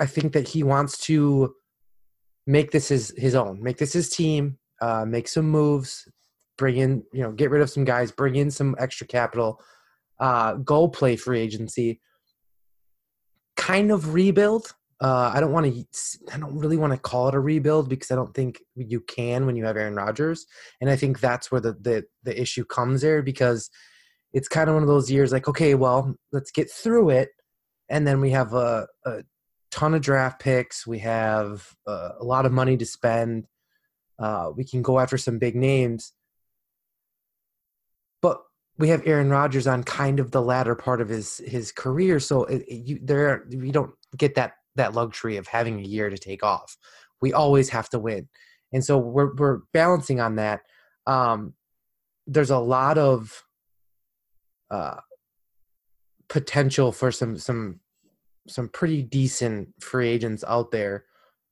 [0.00, 1.54] I think that he wants to
[2.48, 6.08] make this his his own, make this his team, uh, make some moves,
[6.58, 9.60] bring in you know get rid of some guys, bring in some extra capital,
[10.18, 12.00] uh, go play free agency,
[13.56, 14.74] kind of rebuild.
[15.00, 15.84] Uh, I don't want to.
[16.32, 19.46] I don't really want to call it a rebuild because I don't think you can
[19.46, 20.46] when you have Aaron Rodgers,
[20.80, 23.68] and I think that's where the the, the issue comes there because
[24.32, 27.30] it's kind of one of those years like okay, well, let's get through it,
[27.88, 29.24] and then we have a, a
[29.72, 30.86] ton of draft picks.
[30.86, 33.48] We have uh, a lot of money to spend.
[34.18, 36.12] Uh, we can go after some big names,
[38.78, 42.44] we have Aaron Rodgers on kind of the latter part of his his career, so
[42.44, 46.18] it, it, you, there we don't get that that luxury of having a year to
[46.18, 46.76] take off.
[47.20, 48.28] We always have to win,
[48.72, 50.60] and so we're we're balancing on that.
[51.06, 51.54] Um,
[52.26, 53.44] there's a lot of
[54.70, 55.00] uh,
[56.28, 57.80] potential for some some
[58.48, 61.04] some pretty decent free agents out there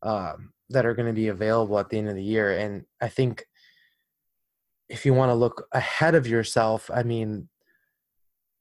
[0.02, 2.56] um, that are going to be available at the end of the year.
[2.56, 3.44] And I think
[4.90, 7.48] if you want to look ahead of yourself, I mean,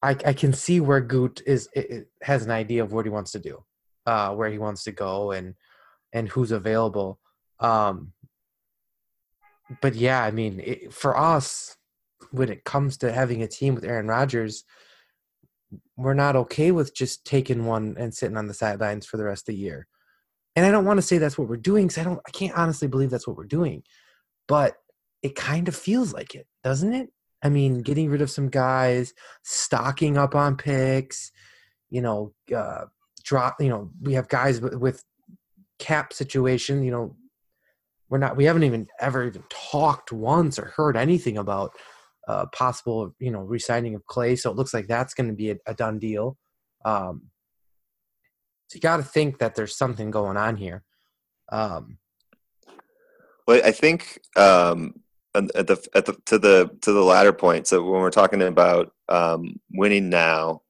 [0.02, 3.10] I, I can see where Gute is it, it has an idea of what he
[3.10, 3.66] wants to do,
[4.06, 5.56] uh, where he wants to go, and
[6.14, 7.20] and who's available.
[7.60, 8.14] Um,
[9.82, 11.76] but yeah, I mean, it, for us,
[12.32, 14.64] when it comes to having a team with Aaron Rodgers,
[15.98, 19.50] we're not okay with just taking one and sitting on the sidelines for the rest
[19.50, 19.88] of the year.
[20.56, 22.58] And I don't want to say that's what we're doing because I don't I can't
[22.58, 23.84] honestly believe that's what we're doing.
[24.48, 24.76] But
[25.22, 27.10] it kind of feels like it, doesn't it?
[27.44, 31.32] I mean, getting rid of some guys, stocking up on picks,
[31.90, 32.86] you know, uh,
[33.24, 33.56] drop.
[33.60, 35.04] You know, we have guys with, with
[35.78, 36.84] cap situation.
[36.84, 37.16] You know,
[38.10, 38.36] we're not.
[38.36, 41.72] We haven't even ever even talked once or heard anything about
[42.28, 44.36] uh, possible, you know, resigning of Clay.
[44.36, 46.38] So it looks like that's going to be a, a, done deal.
[46.86, 47.30] Um,
[48.68, 50.84] so you got to think that there's something going on here.
[51.52, 51.98] Um,
[53.48, 54.94] well, I think um,
[55.36, 57.68] at the at the to the to the latter point.
[57.68, 60.62] So when we're talking about um, winning now,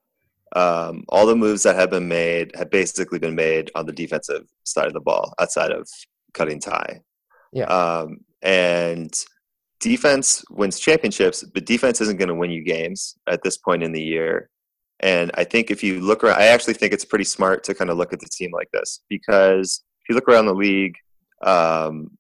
[0.56, 4.48] um, all the moves that have been made have basically been made on the defensive
[4.64, 5.88] side of the ball, outside of
[6.34, 7.02] cutting Ty.
[7.52, 7.66] Yeah.
[7.66, 9.14] Um, and
[9.80, 13.92] defense wins championships, but defense isn't going to win you games at this point in
[13.92, 14.50] the year.
[15.02, 17.90] And I think if you look around, I actually think it's pretty smart to kind
[17.90, 20.96] of look at the team like this because if you look around the league,
[21.42, 22.12] um,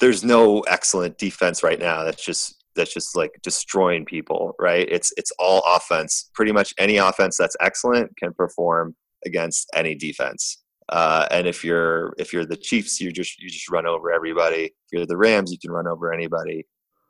[0.00, 2.04] there's no excellent defense right now.
[2.04, 4.88] That's just that's just like destroying people, right?
[4.90, 6.30] It's it's all offense.
[6.34, 8.94] Pretty much any offense that's excellent can perform
[9.26, 10.62] against any defense.
[10.88, 14.64] Uh, and if you're if you're the Chiefs, you just you just run over everybody.
[14.64, 16.66] If you're the Rams, you can run over anybody.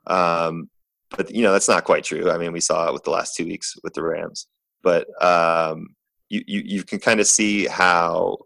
[0.07, 0.69] Um,
[1.17, 2.29] but you know that's not quite true.
[2.29, 4.47] I mean, we saw it with the last two weeks with the Rams.
[4.83, 5.95] But um,
[6.29, 8.37] you, you you can kind of see how,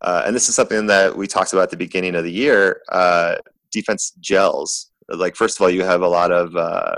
[0.00, 2.82] uh, and this is something that we talked about at the beginning of the year.
[2.90, 3.36] Uh,
[3.70, 4.90] defense gels.
[5.08, 6.96] Like first of all, you have a lot of uh,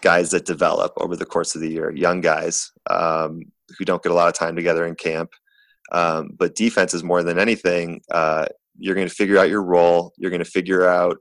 [0.00, 3.42] guys that develop over the course of the year, young guys um,
[3.78, 5.30] who don't get a lot of time together in camp.
[5.90, 8.00] Um, but defense is more than anything.
[8.10, 8.46] Uh,
[8.78, 10.12] you're going to figure out your role.
[10.16, 11.18] You're going to figure out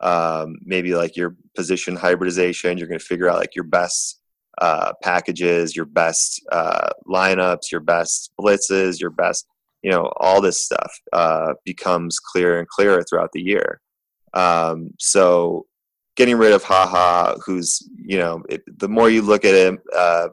[0.00, 2.78] um, maybe like your position hybridization.
[2.78, 4.20] You're going to figure out like your best
[4.60, 9.46] uh, packages, your best uh, lineups, your best blitzes, your best,
[9.82, 13.80] you know, all this stuff uh, becomes clearer and clearer throughout the year.
[14.34, 15.66] Um, so
[16.16, 19.78] getting rid of Ha Ha, who's you know, it, the more you look at him,
[19.94, 20.28] uh,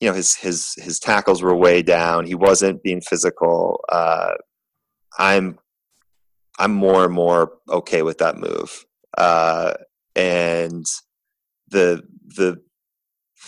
[0.00, 2.26] you know, his his his tackles were way down.
[2.26, 3.84] He wasn't being physical.
[3.88, 4.32] Uh,
[5.18, 5.58] I'm
[6.58, 8.84] I'm more and more okay with that move.
[9.16, 9.74] Uh,
[10.16, 10.86] and
[11.68, 12.02] the
[12.36, 12.60] the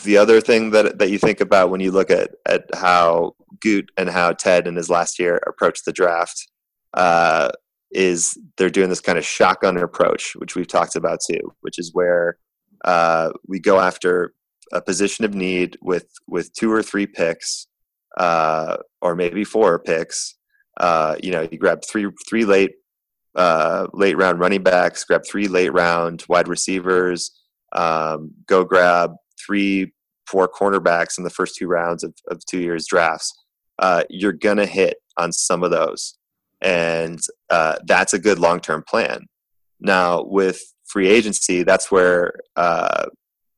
[0.05, 3.89] the other thing that that you think about when you look at at how Gute
[3.97, 6.49] and how Ted in his last year approached the draft
[6.95, 7.51] uh,
[7.93, 11.93] is they're doing this kind of shotgun approach, which we've talked about too, which is
[11.93, 12.39] where
[12.85, 14.35] uh, we go after
[14.73, 17.67] a position of need with with two or three picks,
[18.17, 20.37] uh, or maybe four picks.
[20.79, 22.73] Uh, you know, you grab three three late
[23.35, 27.31] uh, late round running backs, grab three late round wide receivers,
[27.75, 29.13] um, go grab
[29.45, 29.93] three,
[30.27, 33.33] four cornerbacks in the first two rounds of, of two years drafts.
[33.79, 36.19] Uh, you're gonna hit on some of those,
[36.63, 37.21] and
[37.51, 39.27] uh, that's a good long term plan.
[39.81, 43.07] Now with free agency, that's where uh,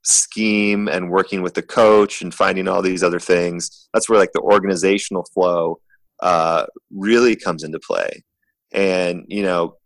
[0.02, 3.88] scheme and working with the coach and finding all these other things.
[3.92, 5.80] That's where like the organizational flow
[6.20, 8.24] uh, really comes into play.
[8.72, 9.76] And you know,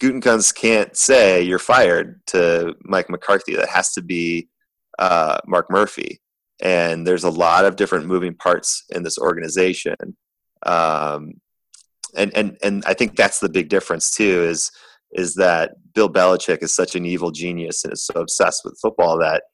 [0.00, 3.54] Gutekunst can't say you're fired to Mike McCarthy.
[3.54, 4.48] That has to be
[4.98, 6.20] uh, Mark Murphy.
[6.60, 9.96] And there's a lot of different moving parts in this organization.
[10.64, 11.34] Um,
[12.16, 14.70] and, and, and I think that's the big difference too is,
[15.12, 19.18] is that Bill Belichick is such an evil genius and is so obsessed with football
[19.18, 19.44] that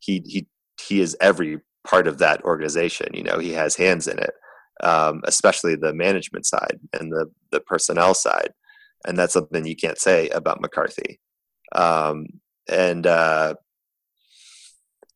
[0.00, 0.46] he, he,
[0.80, 3.08] he is every part of that organization.
[3.12, 4.32] You know, he has hands in it,
[4.82, 8.50] um, especially the management side and the, the personnel side.
[9.06, 11.20] And that's something you can't say about McCarthy.
[11.74, 12.26] Um,
[12.68, 13.54] and, uh,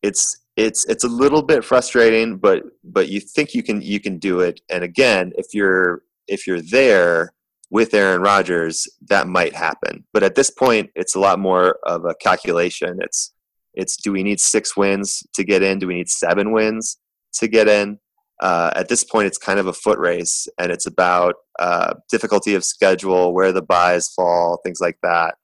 [0.05, 4.19] it's it's it's a little bit frustrating but but you think you can you can
[4.19, 7.33] do it and again if you're if you're there
[7.71, 10.05] with Aaron Rodgers that might happen.
[10.13, 12.99] But at this point it's a lot more of a calculation.
[13.01, 13.33] It's
[13.75, 15.79] it's do we need six wins to get in?
[15.79, 16.99] Do we need seven wins
[17.35, 17.99] to get in?
[18.41, 22.55] Uh, at this point it's kind of a foot race and it's about uh, difficulty
[22.55, 25.35] of schedule where the buys fall things like that.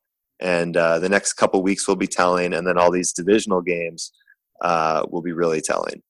[0.40, 4.12] And uh, the next couple weeks will be telling and then all these divisional games
[4.60, 6.02] uh, will be really telling.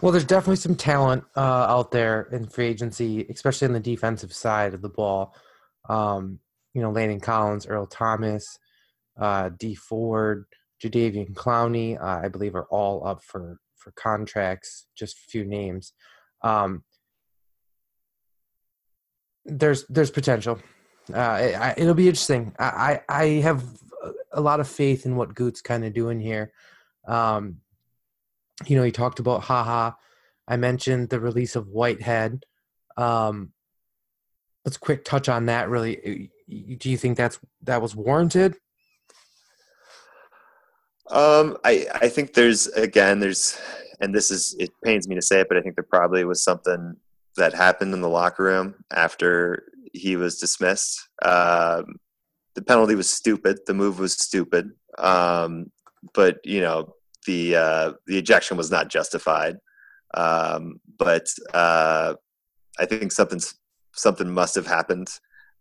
[0.00, 4.32] Well, there's definitely some talent uh, out there in free agency, especially on the defensive
[4.32, 5.34] side of the ball.
[5.88, 6.38] Um,
[6.72, 8.58] you know, Landon Collins, Earl Thomas,
[9.20, 10.46] uh, Dee Ford,
[10.82, 14.86] Jadeveon Clowney, uh, I believe, are all up for for contracts.
[14.96, 15.92] Just a few names.
[16.42, 16.84] Um,
[19.44, 20.58] there's there's potential.
[21.12, 22.54] Uh, it, will be interesting.
[22.58, 23.64] I, I, I have
[24.32, 26.52] a lot of faith in what Gute's kind of doing here.
[27.08, 27.56] Um,
[28.66, 29.96] you know, he talked about Ha Ha.
[30.48, 32.44] I mentioned the release of Whitehead.
[32.96, 33.52] Um,
[34.64, 35.68] let's quick touch on that.
[35.68, 38.56] Really, do you think that's that was warranted?
[41.10, 43.58] Um, I I think there's again there's
[44.00, 46.42] and this is it pains me to say it, but I think there probably was
[46.42, 46.96] something
[47.36, 51.08] that happened in the locker room after he was dismissed.
[51.22, 51.96] Um,
[52.54, 53.60] the penalty was stupid.
[53.66, 54.70] The move was stupid.
[54.98, 55.70] Um,
[56.14, 56.94] but you know
[57.26, 59.56] the uh, the ejection was not justified.
[60.14, 62.14] Um, but uh,
[62.78, 63.40] I think something
[63.94, 65.08] something must have happened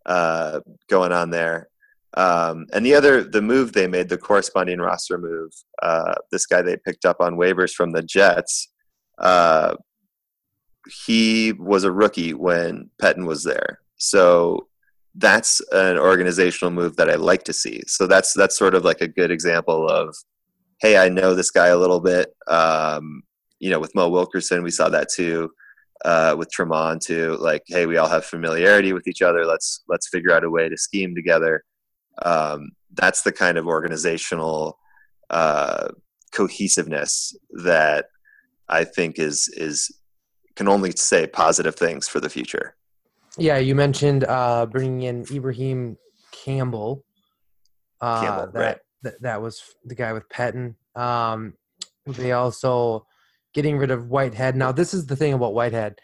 [0.05, 1.69] uh, going on there.
[2.15, 6.61] Um, and the other the move they made, the corresponding roster move, uh, this guy
[6.61, 8.69] they picked up on waivers from the Jets.
[9.19, 9.75] Uh,
[11.05, 14.67] he was a rookie when Pettine was there, so
[15.15, 17.83] that's an organizational move that I like to see.
[17.85, 20.15] So that's that's sort of like a good example of,
[20.79, 22.33] hey, I know this guy a little bit.
[22.47, 23.23] Um,
[23.59, 25.51] you know, with Mo Wilkerson, we saw that too.
[26.05, 29.45] Uh, with Tramon too, like, hey, we all have familiarity with each other.
[29.45, 31.63] Let's let's figure out a way to scheme together.
[32.23, 34.79] Um, that's the kind of organizational
[35.29, 35.89] uh,
[36.31, 38.05] cohesiveness that
[38.69, 39.91] I think is is
[40.55, 42.75] can only say positive things for the future.
[43.37, 45.97] Yeah, you mentioned uh, bringing in Ibraheim
[46.31, 47.03] Campbell.
[48.01, 48.77] Uh, Campbell, that, right.
[49.03, 50.75] That that was the guy with Pettine.
[50.95, 51.53] Um,
[52.05, 53.05] they also
[53.53, 54.55] getting rid of Whitehead.
[54.55, 55.99] Now, this is the thing about Whitehead.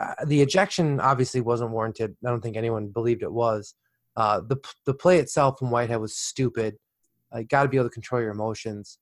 [0.00, 2.16] Uh, the ejection obviously wasn't warranted.
[2.24, 3.74] I don't think anyone believed it was.
[4.16, 6.76] Uh, the the play itself from Whitehead was stupid.
[7.32, 8.98] Uh, Got to be able to control your emotions.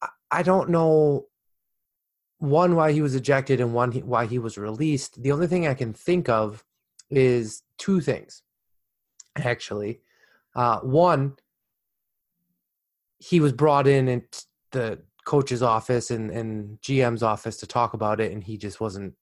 [0.00, 1.26] I, I don't know
[2.38, 5.22] one why he was ejected and one he- why he was released.
[5.22, 6.64] The only thing I can think of
[7.10, 8.42] is two things,
[9.36, 10.00] actually.
[10.54, 11.36] Uh, one,
[13.22, 14.22] he was brought in in
[14.72, 19.14] the coach's office and, and GM's office to talk about it, and he just wasn't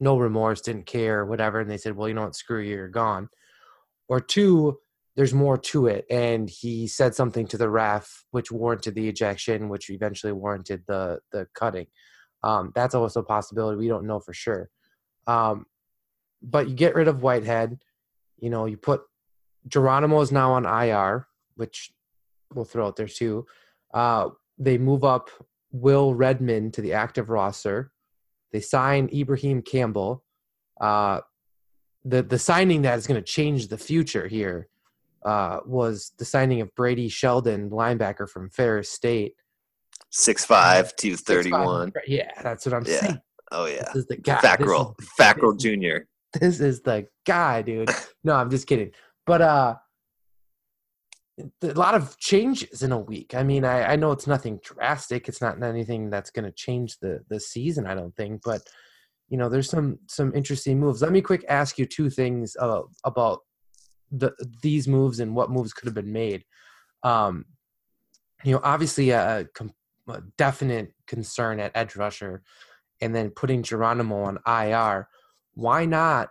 [0.00, 1.60] no remorse, didn't care, whatever.
[1.60, 2.34] And they said, "Well, you know what?
[2.34, 3.28] Screw you, you're gone."
[4.08, 4.78] Or two,
[5.14, 9.68] there's more to it, and he said something to the ref which warranted the ejection,
[9.68, 11.86] which eventually warranted the the cutting.
[12.42, 13.78] Um, that's also a possibility.
[13.78, 14.70] We don't know for sure.
[15.26, 15.66] Um,
[16.42, 17.78] but you get rid of Whitehead.
[18.38, 19.02] You know, you put
[19.68, 21.93] Geronimo is now on IR, which
[22.54, 23.46] we'll throw out there too.
[23.92, 25.30] Uh, they move up
[25.72, 27.90] Will Redmond to the active roster.
[28.52, 30.22] They sign Ibraheim Campbell.
[30.80, 31.20] Uh,
[32.04, 34.68] the the signing that is going to change the future here
[35.24, 39.34] uh, was the signing of Brady Sheldon, linebacker from Ferris State.
[40.12, 41.90] 6'5", 231.
[41.90, 41.92] 6'5".
[42.06, 43.00] Yeah, that's what I'm Yeah.
[43.00, 43.18] saying.
[43.52, 43.84] Oh yeah.
[43.92, 44.40] This is the guy.
[44.40, 44.94] Fat This Girl.
[45.00, 46.06] is- Fat Girl Junior.
[46.40, 47.90] this is the guy, dude.
[48.24, 48.90] No, I'm just kidding.
[49.26, 49.76] But uh
[51.38, 53.34] a lot of changes in a week.
[53.34, 55.28] I mean, I, I know it's nothing drastic.
[55.28, 57.86] It's not anything that's going to change the the season.
[57.86, 58.62] I don't think, but
[59.28, 61.02] you know, there's some some interesting moves.
[61.02, 62.56] Let me quick ask you two things
[63.04, 63.40] about
[64.10, 64.32] the
[64.62, 66.44] these moves and what moves could have been made.
[67.02, 67.46] Um,
[68.44, 69.64] you know, obviously a, a
[70.12, 72.42] a definite concern at edge rusher,
[73.00, 75.08] and then putting Geronimo on IR.
[75.54, 76.30] Why not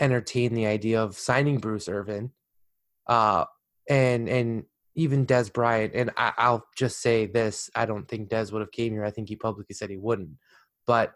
[0.00, 2.32] entertain the idea of signing Bruce Irvin,
[3.06, 3.44] uh,
[3.88, 4.64] and and
[4.94, 5.94] even Dez Bryant?
[5.94, 9.04] And I, I'll just say this: I don't think Dez would have came here.
[9.04, 10.30] I think he publicly said he wouldn't.
[10.86, 11.14] But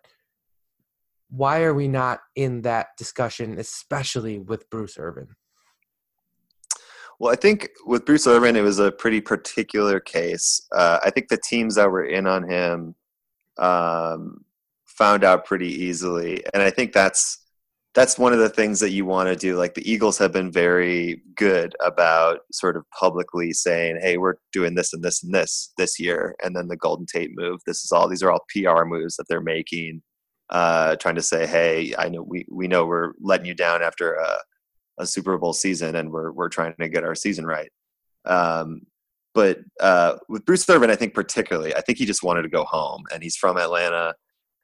[1.29, 5.29] why are we not in that discussion, especially with Bruce Irvin?
[7.19, 10.67] Well, I think with Bruce Irvin, it was a pretty particular case.
[10.75, 12.95] Uh, I think the teams that were in on him
[13.59, 14.45] um,
[14.85, 17.46] found out pretty easily, and I think that's
[17.97, 19.57] that's one of the things that you want to do.
[19.57, 24.75] Like the Eagles have been very good about sort of publicly saying, "Hey, we're doing
[24.75, 27.61] this and this and this this year," and then the Golden Tate move.
[27.67, 30.03] This is all; these are all PR moves that they're making,
[30.51, 34.15] uh, trying to say, "Hey, I know we we know we're letting you down after
[34.15, 34.39] a."
[34.99, 37.71] a Super Bowl season, and we're we're trying to get our season right.
[38.25, 38.87] Um,
[39.35, 42.65] but uh, with Bruce Irvin, I think particularly, I think he just wanted to go
[42.65, 44.15] home, and he's from Atlanta,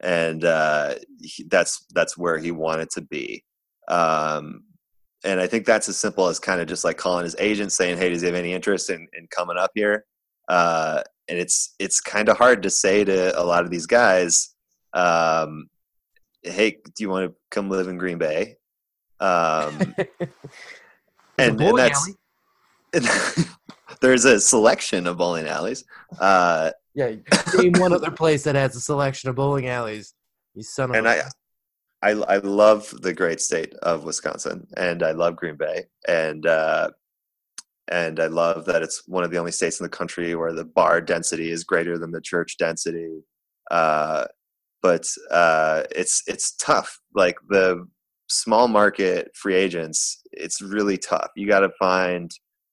[0.02, 3.44] and uh, he, that's that's where he wanted to be.
[3.88, 4.64] Um,
[5.24, 7.98] and I think that's as simple as kind of just like calling his agent, saying,
[7.98, 10.04] "Hey, does he have any interest in, in coming up here?"
[10.48, 14.54] Uh, and it's it's kind of hard to say to a lot of these guys,
[14.92, 15.68] um,
[16.42, 18.56] "Hey, do you want to come live in Green Bay?"
[19.20, 19.94] Um,
[21.38, 22.10] and, and that's
[24.00, 25.84] there's a selection of bowling alleys.
[26.20, 27.14] Uh, Yeah,
[27.56, 30.14] name one other place that has a selection of bowling alleys.
[30.54, 31.24] You son of and a
[32.02, 36.46] I, I, I love the great state of Wisconsin, and I love Green Bay, and
[36.46, 36.90] uh,
[37.90, 40.64] and I love that it's one of the only states in the country where the
[40.64, 43.22] bar density is greater than the church density.
[43.70, 44.26] Uh,
[44.82, 47.00] but uh, it's it's tough.
[47.14, 47.86] Like the
[48.28, 51.28] small market free agents, it's really tough.
[51.36, 52.30] You got to find,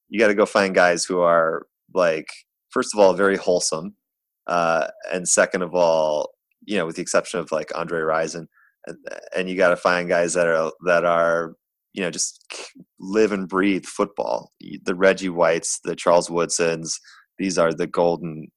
[0.09, 2.27] you got to go find guys who are like,
[2.69, 3.95] first of all, very wholesome,
[4.49, 6.31] uh, and second of all,
[6.65, 8.47] you know, with the exception of like Andre Rison,
[8.87, 8.97] and,
[9.35, 11.53] and you got to find guys that are that are
[11.93, 12.43] you know just
[12.99, 14.51] live and breathe football.
[14.83, 16.99] The Reggie Whites, the Charles Woodsons,
[17.37, 18.47] these are the golden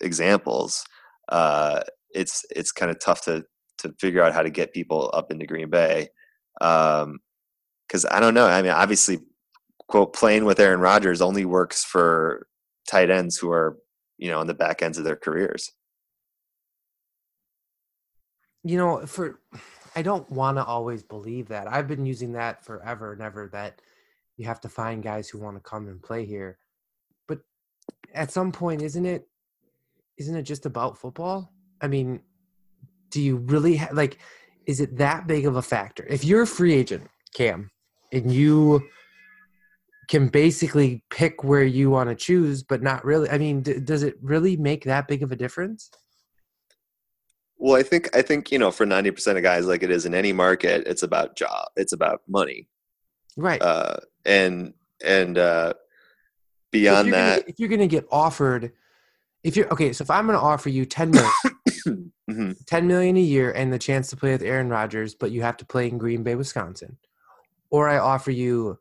[0.00, 0.84] examples.
[1.28, 1.80] Uh,
[2.14, 3.44] it's it's kind of tough to
[3.78, 6.08] to figure out how to get people up into Green Bay
[6.60, 7.18] because um,
[8.10, 8.46] I don't know.
[8.46, 9.18] I mean, obviously,
[9.88, 12.46] quote playing with Aaron Rodgers only works for
[12.88, 13.76] tight ends who are
[14.20, 15.72] you know on the back ends of their careers.
[18.62, 19.40] you know for
[19.96, 21.66] i don't want to always believe that.
[21.66, 23.80] I've been using that forever and ever that
[24.36, 26.58] you have to find guys who want to come and play here.
[27.26, 27.40] But
[28.14, 29.26] at some point isn't it
[30.18, 31.52] isn't it just about football?
[31.80, 32.20] I mean
[33.10, 34.18] do you really ha- like
[34.66, 36.06] is it that big of a factor?
[36.08, 37.70] If you're a free agent cam
[38.12, 38.86] and you
[40.10, 44.02] can basically pick where you want to choose but not really i mean d- does
[44.02, 45.90] it really make that big of a difference?
[47.62, 50.06] Well, I think I think you know for ninety percent of guys, like it is
[50.06, 52.68] in any market, it's about job, it's about money,
[53.36, 53.60] right.
[53.60, 54.72] Uh, and
[55.04, 55.74] and uh,
[56.70, 58.72] beyond gonna that, if you're going to get offered,
[59.44, 62.64] if you're okay, so if I'm going to offer you 10 million, Mhm.
[62.64, 65.58] 10 million a year and the chance to play with Aaron Rodgers, but you have
[65.58, 66.96] to play in Green Bay, Wisconsin,
[67.70, 68.78] or I offer you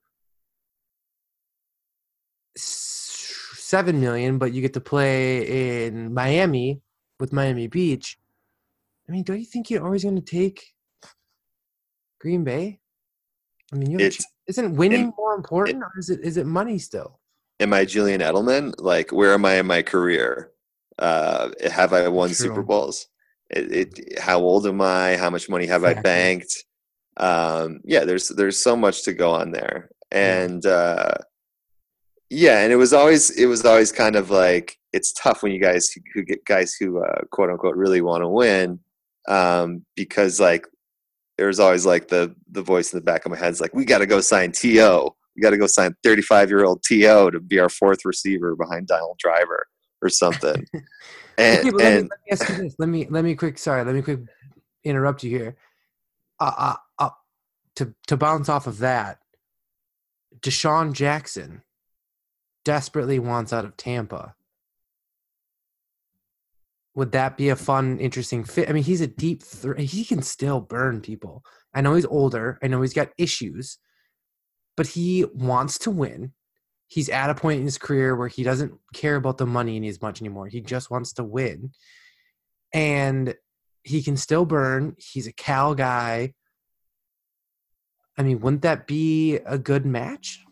[2.59, 6.81] s- 7 million, but you get to play in Miami
[7.19, 8.17] with Miami Beach,
[9.07, 10.73] I mean, don't you think you're always going to take
[12.19, 12.79] Green Bay?
[13.71, 16.21] I mean, you have a It's- ch- isn't winning it- more important, or is it
[16.21, 17.19] is it money still?
[17.59, 18.73] Am I Julian Edelman?
[18.77, 20.51] Like, where am I in my career?
[20.97, 23.07] Uh, have I won Super Bowls?
[23.49, 25.17] It, it, how old am I?
[25.17, 26.65] How much money have I banked?
[27.17, 31.13] Um, yeah, there's there's so much to go on there, and uh,
[32.29, 35.59] yeah, and it was always it was always kind of like it's tough when you
[35.59, 38.79] guys who, get guys who uh, quote unquote really want to win
[39.27, 40.67] um, because like
[41.37, 43.85] there's always like the the voice in the back of my head is like we
[43.85, 47.39] got to go sign To we got to go sign 35 year old To to
[47.39, 49.65] be our fourth receiver behind Donald Driver
[50.01, 50.65] or something.
[51.37, 52.75] and Okay, let, me, and let me ask you this.
[52.77, 53.57] Let me let me quick.
[53.57, 54.19] Sorry, let me quick
[54.83, 55.57] interrupt you here.
[56.39, 57.09] Uh, uh, uh,
[57.77, 59.19] to to bounce off of that,
[60.41, 61.63] DeSean Jackson
[62.65, 64.35] desperately wants out of Tampa.
[66.95, 68.69] Would that be a fun, interesting fit?
[68.69, 69.43] I mean, he's a deep.
[69.43, 71.43] Th- he can still burn people.
[71.73, 72.59] I know he's older.
[72.61, 73.77] I know he's got issues,
[74.75, 76.33] but he wants to win.
[76.87, 80.01] He's at a point in his career where he doesn't care about the money as
[80.01, 80.47] much anymore.
[80.47, 81.71] He just wants to win.
[82.73, 83.35] And
[83.83, 84.95] he can still burn.
[84.97, 86.33] He's a Cal guy.
[88.17, 90.43] I mean, wouldn't that be a good match?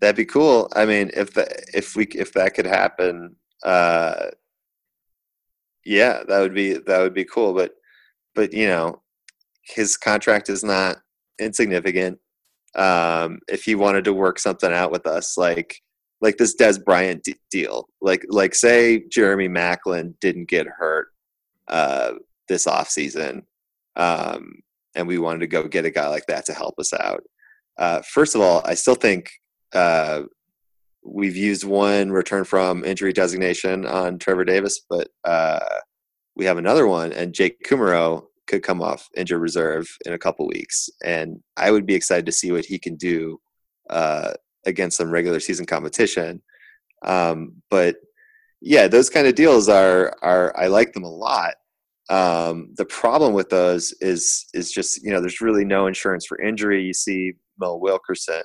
[0.00, 0.68] That'd be cool.
[0.74, 4.26] I mean, if the, if we if that could happen, uh,
[5.84, 7.54] yeah, that would be that would be cool.
[7.54, 7.72] But
[8.34, 9.02] but you know,
[9.62, 10.98] his contract is not
[11.38, 12.18] insignificant.
[12.74, 15.80] Um, if he wanted to work something out with us, like
[16.20, 21.08] like this Dez Bryant deal, like like say Jeremy Maclin didn't get hurt
[21.68, 22.12] uh,
[22.48, 23.44] this off season,
[23.96, 24.62] um,
[24.94, 27.22] and we wanted to go get a guy like that to help us out.
[27.78, 29.30] Uh, first of all, I still think
[29.72, 30.22] uh,
[31.04, 35.60] we've used one return from injury designation on Trevor Davis, but uh,
[36.36, 40.46] we have another one, and Jake Kumerow could come off injured reserve in a couple
[40.46, 43.40] weeks, and I would be excited to see what he can do
[43.90, 44.32] uh,
[44.66, 46.42] against some regular season competition.
[47.04, 47.96] Um, but
[48.60, 51.54] yeah, those kind of deals are are I like them a lot.
[52.10, 56.40] Um, the problem with those is is just you know there's really no insurance for
[56.40, 56.82] injury.
[56.82, 58.42] You see Mo Wilkerson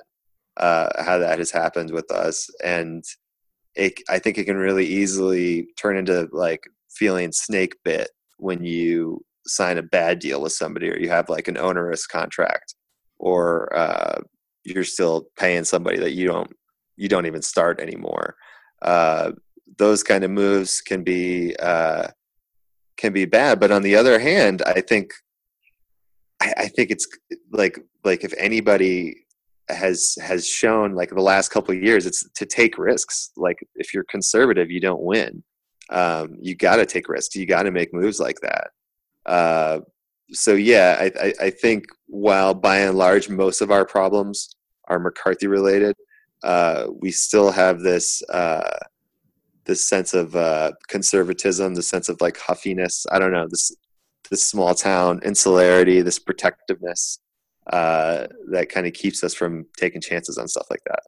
[0.56, 3.04] uh, how that has happened with us, and
[3.74, 9.24] it, I think it can really easily turn into like feeling snake bit when you
[9.46, 12.74] sign a bad deal with somebody, or you have like an onerous contract,
[13.18, 14.20] or uh,
[14.64, 16.52] you're still paying somebody that you don't
[16.96, 18.36] you don't even start anymore.
[18.82, 19.32] Uh,
[19.78, 22.08] those kind of moves can be uh,
[22.96, 25.12] can be bad, but on the other hand, I think
[26.40, 27.06] I, I think it's
[27.50, 29.23] like like if anybody
[29.68, 33.30] has has shown like the last couple years it's to take risks.
[33.36, 35.42] Like if you're conservative you don't win.
[35.90, 37.36] Um, you got to take risks.
[37.36, 38.70] You got to make moves like that.
[39.26, 39.80] Uh,
[40.32, 44.56] so yeah I, I, I think while by and large most of our problems
[44.88, 45.94] are mccarthy related
[46.44, 48.78] uh, we still have this uh,
[49.64, 53.06] this sense of uh, conservatism the sense of like huffiness.
[53.10, 53.74] I don't know this
[54.30, 57.18] this small town insularity this protectiveness
[57.72, 61.02] uh, that kind of keeps us from taking chances on stuff like that.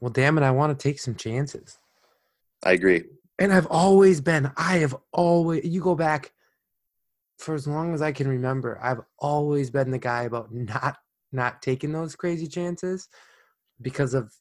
[0.00, 1.78] Well, damn it, I want to take some chances.
[2.64, 3.04] I agree.
[3.38, 6.32] And I've always been, I have always, you go back
[7.38, 10.98] for as long as I can remember, I've always been the guy about not
[11.32, 13.08] not taking those crazy chances
[13.80, 14.32] because of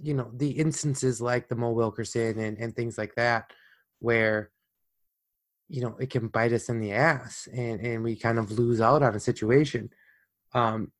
[0.00, 3.52] you know the instances like the Mo Wilkerson and, and things like that
[3.98, 4.50] where
[5.70, 8.80] you know it can bite us in the ass and and we kind of lose
[8.80, 9.88] out on a situation
[10.52, 10.90] um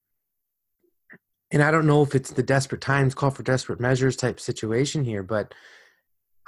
[1.50, 5.04] and i don't know if it's the desperate times call for desperate measures type situation
[5.04, 5.52] here but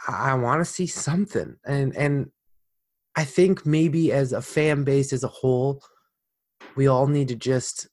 [0.09, 2.31] i, I want to see something and and
[3.17, 5.83] i think maybe as a fan base as a whole
[6.77, 7.89] we all need to just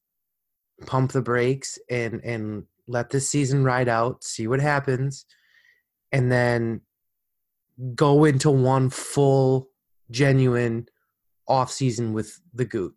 [0.86, 5.26] pump the brakes and and let this season ride out see what happens
[6.12, 6.82] and then
[7.96, 9.70] go into one full
[10.12, 10.88] genuine
[11.48, 12.94] off season with the Gute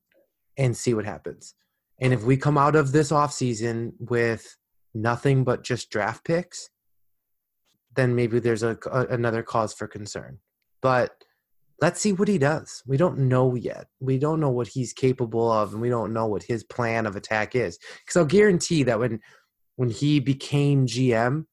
[0.56, 1.54] and see what happens.
[2.00, 4.56] And if we come out of this off season with
[4.94, 6.68] nothing but just draft picks,
[7.94, 10.38] then maybe there's a, a- another cause for concern.
[10.80, 11.12] But
[11.80, 12.82] let's see what he does.
[12.86, 13.86] We don't know yet.
[14.00, 17.16] We don't know what he's capable of, and we don't know what his plan of
[17.16, 17.78] attack is.
[18.04, 19.20] Because I'll guarantee that when
[19.76, 21.46] when he became GM,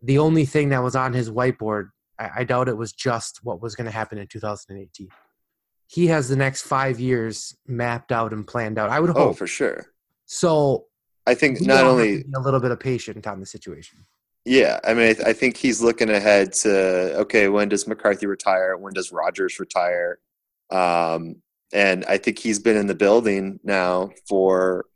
[0.00, 1.88] the only thing that was on his whiteboard
[2.18, 5.08] I, I doubt it was just what was going to happen in 2018.
[5.88, 8.90] He has the next five years mapped out and planned out.
[8.90, 9.86] I would Oh, hope for sure.
[10.24, 10.86] so.
[11.28, 14.06] I think not all have to only a little bit of patient on the situation.
[14.44, 18.26] Yeah, I mean, I, th- I think he's looking ahead to okay, when does McCarthy
[18.26, 18.76] retire?
[18.76, 20.20] When does Rodgers retire?
[20.70, 21.42] Um,
[21.72, 24.86] and I think he's been in the building now for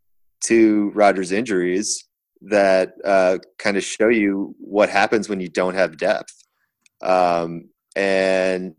[0.40, 2.06] two Rodgers injuries
[2.42, 6.39] that uh, kind of show you what happens when you don't have depth.
[7.02, 8.74] Um, and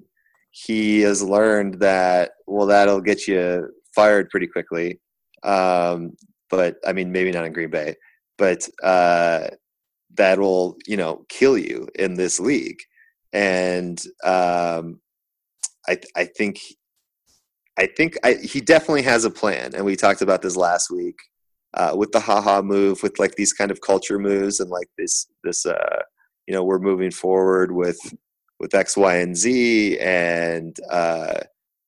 [0.51, 4.99] he has learned that well, that'll get you fired pretty quickly.
[5.43, 6.13] Um,
[6.49, 7.95] but I mean, maybe not in Green Bay,
[8.37, 9.47] but uh,
[10.13, 12.79] that'll you know kill you in this league.
[13.33, 14.99] And um,
[15.87, 16.59] I, I think
[17.77, 21.15] I think I, he definitely has a plan, and we talked about this last week
[21.73, 24.87] uh, with the Ha Ha move, with like these kind of culture moves, and like
[24.97, 26.01] this this uh,
[26.47, 27.99] you know we're moving forward with
[28.59, 31.39] with X, Y, and Z, and uh,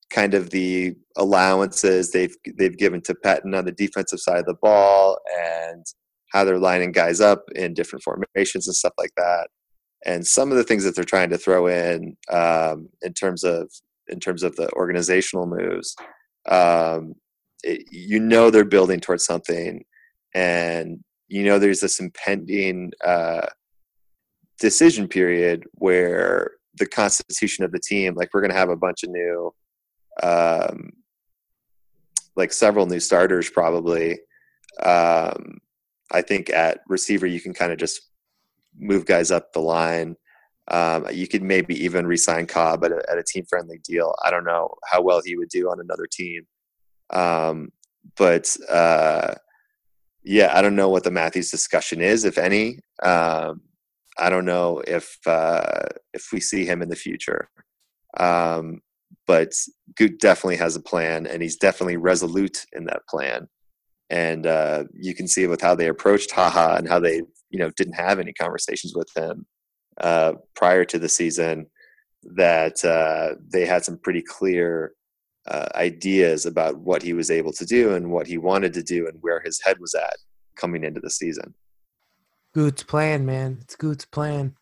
[0.10, 4.56] kind of the allowances they've they've given to Pettine on the defensive side of the
[4.56, 5.86] ball, and
[6.32, 9.50] how they're lining guys up in different formations and stuff like that.
[10.06, 13.72] And some of the things that they're trying to throw in um, in terms of
[14.08, 15.96] in terms of the organizational moves,
[16.50, 17.14] um,
[17.64, 19.84] it, you know they're building towards something,
[20.34, 23.46] and you know there's this impending uh,
[24.60, 29.04] decision period where the constitution of the team, like we're going to have a bunch
[29.04, 29.54] of new,
[30.22, 30.92] um,
[32.36, 34.20] like several new starters probably.
[34.82, 35.60] Um,
[36.12, 38.02] I think at receiver you can kind of just
[38.78, 40.16] move guys up the line.
[40.70, 44.16] Um, you could maybe even resign Cobb at a, at a team friendly deal.
[44.24, 46.48] I don't know how well he would do on another team.
[47.10, 47.72] Um,
[48.16, 49.36] but uh,
[50.24, 52.80] yeah, I don't know what the Matthews discussion is, if any.
[53.04, 53.62] Um,
[54.18, 57.50] I don't know if uh, if we see him in the future.
[58.20, 58.82] Um,
[59.26, 59.54] but
[59.96, 63.48] Gute definitely has a plan, and he's definitely resolute in that plan.
[64.10, 67.60] And uh, you can see with how they approached Ha Ha and how they, you
[67.60, 69.46] know, didn't have any conversations with him
[70.02, 71.68] uh, prior to the season.
[72.24, 74.94] That uh, they had some pretty clear
[75.48, 79.08] uh, ideas about what he was able to do and what he wanted to do
[79.08, 80.16] and where his head was at
[80.56, 81.54] coming into the season.
[82.54, 83.60] Gute's plan, man.
[83.62, 84.56] It's Gute's plan.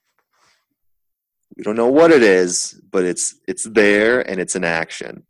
[1.58, 5.24] We don't know what it is, but it's it's there and it's in action.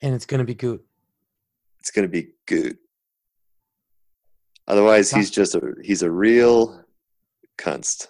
[0.00, 0.82] And it's gonna be Gute.
[1.80, 2.78] It's gonna be Gute.
[4.66, 6.82] Otherwise, he's just a he's a real
[7.58, 8.08] cunst.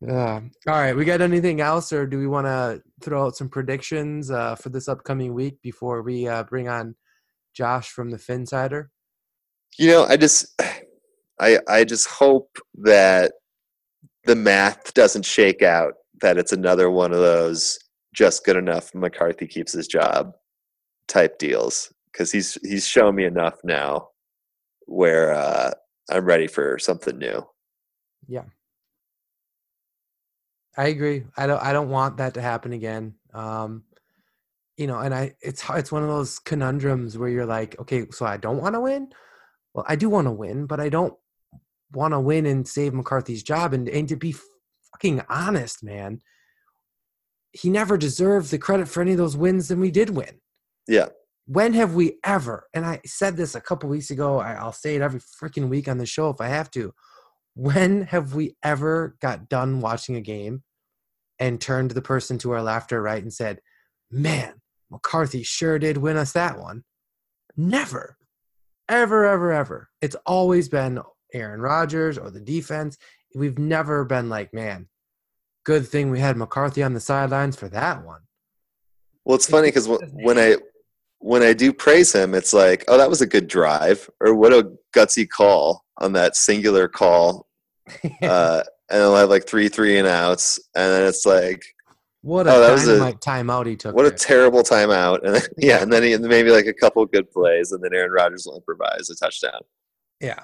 [0.00, 0.40] Yeah.
[0.66, 0.94] All right.
[0.94, 4.68] We got anything else, or do we want to throw out some predictions uh, for
[4.68, 6.94] this upcoming week before we uh, bring on
[7.54, 8.88] Josh from the Phinsider?
[9.78, 10.60] You know, I just
[11.40, 13.32] I I just hope that
[14.24, 15.94] the math doesn't shake out.
[16.20, 17.78] That it's another one of those
[18.14, 18.94] just good enough.
[18.94, 20.32] McCarthy keeps his job
[21.08, 24.08] type deals because he's he's shown me enough now
[24.86, 25.72] where uh,
[26.10, 27.42] I'm ready for something new.
[28.28, 28.44] Yeah.
[30.76, 31.24] I agree.
[31.36, 31.62] I don't.
[31.62, 33.14] I don't want that to happen again.
[33.32, 33.84] Um,
[34.76, 35.34] you know, and I.
[35.40, 38.80] It's it's one of those conundrums where you're like, okay, so I don't want to
[38.80, 39.08] win.
[39.72, 41.14] Well, I do want to win, but I don't
[41.94, 43.72] want to win and save McCarthy's job.
[43.72, 44.34] And and to be
[44.92, 46.20] fucking honest, man,
[47.52, 50.40] he never deserved the credit for any of those wins that we did win.
[50.86, 51.08] Yeah.
[51.46, 52.68] When have we ever?
[52.72, 54.38] And I said this a couple weeks ago.
[54.38, 56.94] I, I'll say it every freaking week on the show if I have to
[57.54, 60.62] when have we ever got done watching a game
[61.38, 63.60] and turned the person to our left or right and said,
[64.10, 64.54] Man,
[64.90, 66.84] McCarthy sure did win us that one?
[67.56, 68.16] Never.
[68.88, 69.88] Ever, ever, ever.
[70.02, 71.00] It's always been
[71.34, 72.96] Aaron Rodgers or the defense.
[73.34, 74.88] We've never been like, man,
[75.64, 78.20] good thing we had McCarthy on the sidelines for that one.
[79.24, 80.56] Well, it's funny because when I
[81.18, 84.52] when I do praise him, it's like, oh, that was a good drive, or what
[84.52, 87.46] a gutsy call on that singular call,
[88.22, 91.64] uh, and I'll have like three three and outs, and then it's like,
[92.20, 93.94] what a oh, that was a- timeout he took.
[93.94, 97.30] what a terrible timeout, and then, yeah, and then he, maybe like a couple good
[97.30, 99.60] plays, and then Aaron Rodgers will improvise a touchdown.
[100.20, 100.40] Yeah.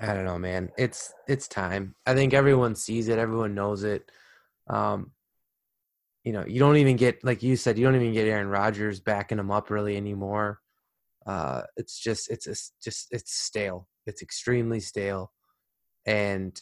[0.00, 0.70] I don't know, man.
[0.76, 1.94] It's it's time.
[2.06, 3.18] I think everyone sees it.
[3.18, 4.10] Everyone knows it.
[4.68, 5.12] Um,
[6.24, 7.78] you know, you don't even get like you said.
[7.78, 10.60] You don't even get Aaron Rodgers backing him up really anymore.
[11.26, 13.88] Uh, it's just it's it's just it's stale.
[14.06, 15.32] It's extremely stale,
[16.04, 16.60] and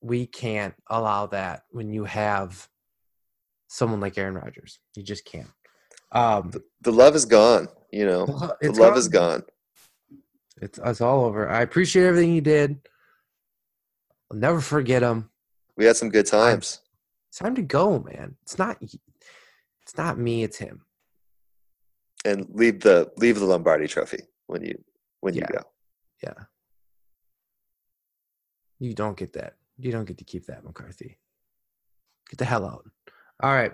[0.00, 2.68] we can't allow that when you have
[3.68, 4.78] someone like Aaron Rodgers.
[4.94, 5.50] You just can't.
[6.12, 7.68] Um, The love is gone.
[7.92, 8.26] You know,
[8.60, 9.42] the love is gone.
[10.60, 11.48] It's it's all over.
[11.48, 12.80] I appreciate everything you did.
[14.30, 15.30] I'll never forget him.
[15.76, 16.80] We had some good times.
[17.28, 18.36] It's time to go, man.
[18.42, 20.84] It's not it's not me, it's him.
[22.24, 24.76] and leave the leave the Lombardi Trophy when you
[25.20, 25.52] when you Yeah.
[25.56, 25.62] go.
[26.22, 26.44] Yeah.
[28.78, 29.54] You don't get that.
[29.78, 31.18] You don't get to keep that, McCarthy.
[32.28, 32.84] Get the hell out.
[33.42, 33.72] All right.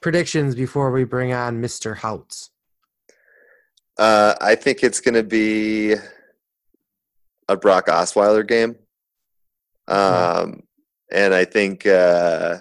[0.00, 1.96] Predictions before we bring on Mr.
[1.96, 2.50] Houtz.
[4.00, 5.94] Uh, I think it's going to be
[7.48, 8.76] a Brock Osweiler game.
[9.88, 10.62] Um,
[11.12, 12.60] and I think uh,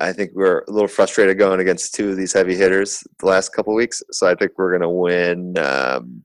[0.00, 3.50] I think we're a little frustrated going against two of these heavy hitters the last
[3.50, 4.02] couple weeks.
[4.10, 6.24] So I think we're going to win um,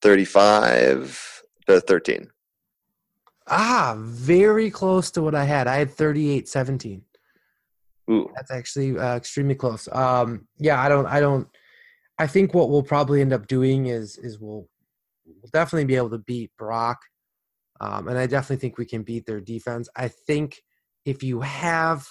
[0.00, 2.28] 35 to 13.
[3.46, 5.66] Ah, very close to what I had.
[5.66, 7.02] I had 38 17.
[8.10, 8.30] Ooh.
[8.34, 9.86] That's actually uh, extremely close.
[9.92, 11.46] Um, yeah, I don't, I don't,
[12.20, 14.68] I think what we'll probably end up doing is, is we'll,
[15.24, 17.00] we'll definitely be able to beat Brock.
[17.80, 19.88] Um, and I definitely think we can beat their defense.
[19.96, 20.60] I think
[21.06, 22.06] if you have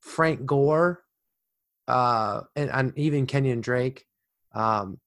[0.00, 1.04] Frank Gore
[1.86, 4.04] uh, and, and even Kenyon Drake,
[4.56, 4.98] um,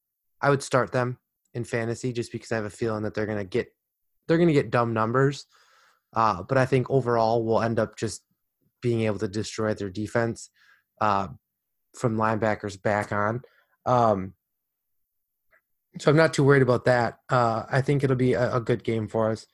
[0.41, 1.17] I would start them
[1.53, 3.67] in fantasy just because I have a feeling that they're gonna get
[4.27, 5.45] they're gonna get dumb numbers.
[6.13, 8.23] Uh, but I think overall we'll end up just
[8.81, 10.49] being able to destroy their defense
[11.01, 11.27] uh,
[11.97, 13.41] from linebackers back on.
[13.85, 14.33] Um,
[15.99, 17.19] so I'm not too worried about that.
[17.29, 19.45] Uh, I think it'll be a, a good game for us.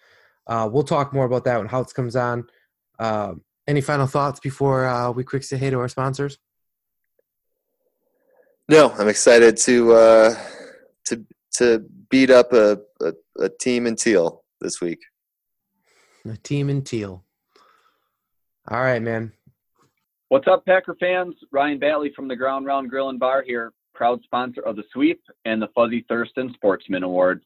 [0.46, 2.48] Uh, we'll talk more about that when Houtz comes on.
[3.00, 3.34] Uh,
[3.68, 6.38] any final thoughts before uh, we quick say hey to our sponsors?
[8.70, 10.36] No, I'm excited to uh,
[11.06, 15.00] to to beat up a, a, a team in teal this week.
[16.26, 17.24] A team in teal.
[18.70, 19.32] All right, man.
[20.30, 21.36] What's up, Packer fans?
[21.52, 25.20] Ryan Batley from the Ground Round Grill and Bar here, proud sponsor of the Sweep
[25.46, 27.42] and the Fuzzy Thurston Sportsman Award.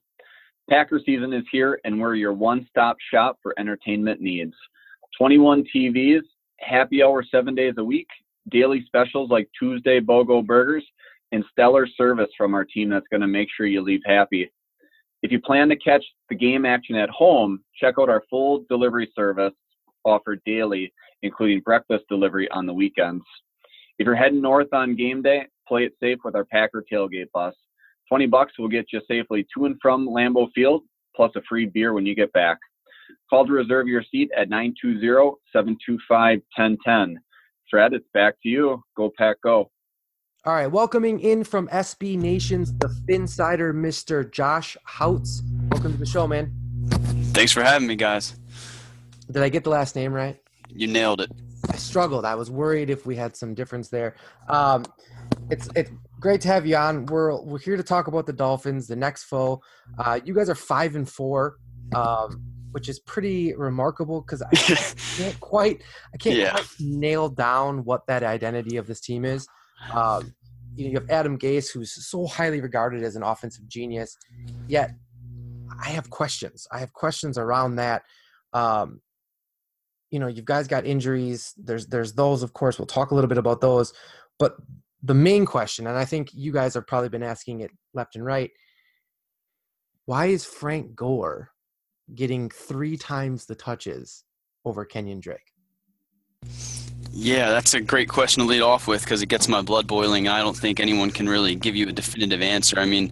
[0.69, 4.53] Packer season is here, and we're your one stop shop for entertainment needs.
[5.17, 6.21] 21 TVs,
[6.59, 8.07] happy hour seven days a week,
[8.49, 10.83] daily specials like Tuesday BOGO burgers,
[11.31, 14.51] and stellar service from our team that's going to make sure you leave happy.
[15.23, 19.09] If you plan to catch the game action at home, check out our full delivery
[19.15, 19.53] service
[20.03, 20.91] offered daily,
[21.23, 23.23] including breakfast delivery on the weekends.
[23.99, 27.55] If you're heading north on game day, play it safe with our Packer tailgate bus.
[28.09, 30.81] 20 bucks will get you safely to and from Lambeau Field,
[31.15, 32.57] plus a free beer when you get back.
[33.29, 37.15] Call to reserve your seat at 920-725-1010.
[37.69, 38.83] Fred, it's back to you.
[38.97, 39.71] Go Pack Go.
[40.43, 44.29] All right, welcoming in from SB Nations, the Phinsider, Mr.
[44.29, 45.41] Josh Houtz.
[45.71, 46.53] Welcome to the show, man.
[47.31, 48.35] Thanks for having me, guys.
[49.31, 50.37] Did I get the last name right?
[50.67, 51.31] You nailed it.
[51.69, 52.25] I struggled.
[52.25, 54.17] I was worried if we had some difference there.
[54.49, 54.83] Um,
[55.51, 57.05] it's it's great to have you on.
[57.07, 59.61] We're we're here to talk about the Dolphins, the next foe.
[59.97, 61.57] Uh, you guys are five and four,
[61.93, 62.41] um,
[62.71, 64.49] which is pretty remarkable because I
[65.17, 65.81] can't quite
[66.13, 66.51] I can't Yeah.
[66.51, 69.47] quite nail down what that identity of this team is.
[69.93, 70.33] Um,
[70.75, 74.15] you know, you have Adam Gase, who's so highly regarded as an offensive genius,
[74.67, 74.91] yet
[75.83, 76.65] I have questions.
[76.71, 78.03] I have questions around that.
[78.53, 79.01] Um,
[80.11, 81.53] you know, you guys got injuries.
[81.57, 82.77] There's there's those, of course.
[82.79, 83.93] We'll talk a little bit about those,
[84.39, 84.55] but
[85.03, 88.25] the main question, and I think you guys have probably been asking it left and
[88.25, 88.51] right.
[90.05, 91.51] Why is Frank Gore
[92.13, 94.23] getting three times the touches
[94.65, 95.53] over Kenyon Drake?
[97.13, 100.27] Yeah, that's a great question to lead off with because it gets my blood boiling.
[100.27, 102.79] I don't think anyone can really give you a definitive answer.
[102.79, 103.11] I mean,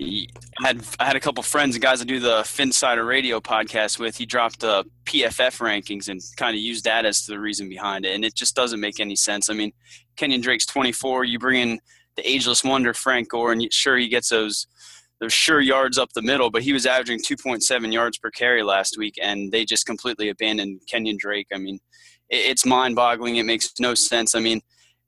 [0.00, 0.26] I
[0.62, 4.16] had I had a couple friends and guys I do the Phinsider Radio podcast with.
[4.16, 8.14] He dropped the PFF rankings and kind of used that as the reason behind it,
[8.14, 9.50] and it just doesn't make any sense.
[9.50, 9.72] I mean,
[10.18, 11.24] Kenyon Drake's 24.
[11.24, 11.80] You bring in
[12.16, 14.66] the ageless wonder Frank Gore, and sure he gets those
[15.20, 18.96] those sure yards up the middle, but he was averaging 2.7 yards per carry last
[18.96, 21.48] week, and they just completely abandoned Kenyon Drake.
[21.52, 21.80] I mean,
[22.30, 23.34] it- it's mind-boggling.
[23.34, 24.36] It makes no sense.
[24.36, 24.60] I mean,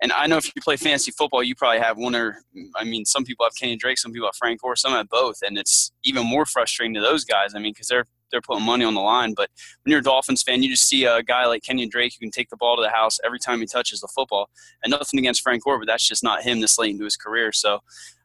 [0.02, 2.42] and I know if you play fantasy football, you probably have one or
[2.74, 5.36] I mean, some people have Kenyon Drake, some people have Frank Gore, some have both,
[5.42, 7.54] and it's even more frustrating to those guys.
[7.54, 9.34] I mean, because they're they're putting money on the line.
[9.34, 9.50] But
[9.82, 12.30] when you're a Dolphins fan, you just see a guy like Kenyon Drake who can
[12.30, 14.50] take the ball to the house every time he touches the football.
[14.82, 17.52] And nothing against Frank Gore, but that's just not him this late into his career.
[17.52, 17.80] So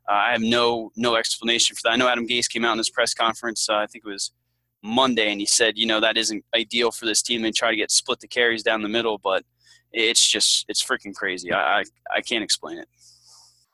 [0.08, 1.94] uh, I have no no explanation for that.
[1.94, 3.68] I know Adam Gase came out in his press conference.
[3.70, 4.32] Uh, I think it was
[4.84, 7.42] Monday, and he said, you know, that isn't ideal for this team.
[7.42, 9.44] They try to get split the carries down the middle, but
[9.92, 11.52] it's just it's freaking crazy.
[11.52, 11.84] I I,
[12.16, 12.88] I can't explain it.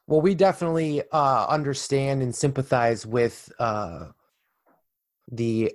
[0.08, 4.08] Well, we definitely uh, understand and sympathize with uh,
[5.32, 5.74] the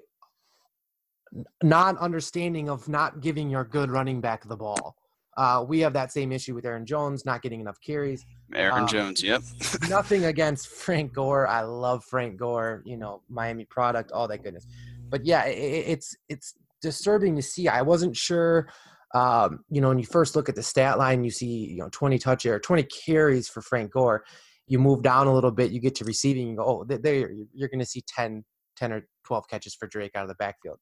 [1.63, 4.97] non understanding of not giving your good running back the ball.
[5.37, 8.25] Uh, we have that same issue with Aaron Jones not getting enough carries.
[8.55, 9.43] Aaron Um, Jones, yep.
[9.89, 11.47] Nothing against Frank Gore.
[11.47, 12.83] I love Frank Gore.
[12.87, 14.67] You know, Miami product, all that goodness.
[15.11, 17.69] But yeah, i i- it's it's disturbing to see.
[17.69, 18.69] I wasn't sure.
[19.15, 21.89] Um, you know, when you first look at the stat line, you see you know
[21.93, 24.25] 20 touch or 20 carries for Frank Gore.
[24.69, 26.49] You move down a little bit, you get to receiving.
[26.49, 28.45] You go, oh, there you're going to see 10
[28.77, 30.79] 10 or 12 catches for Drake out of the backfield.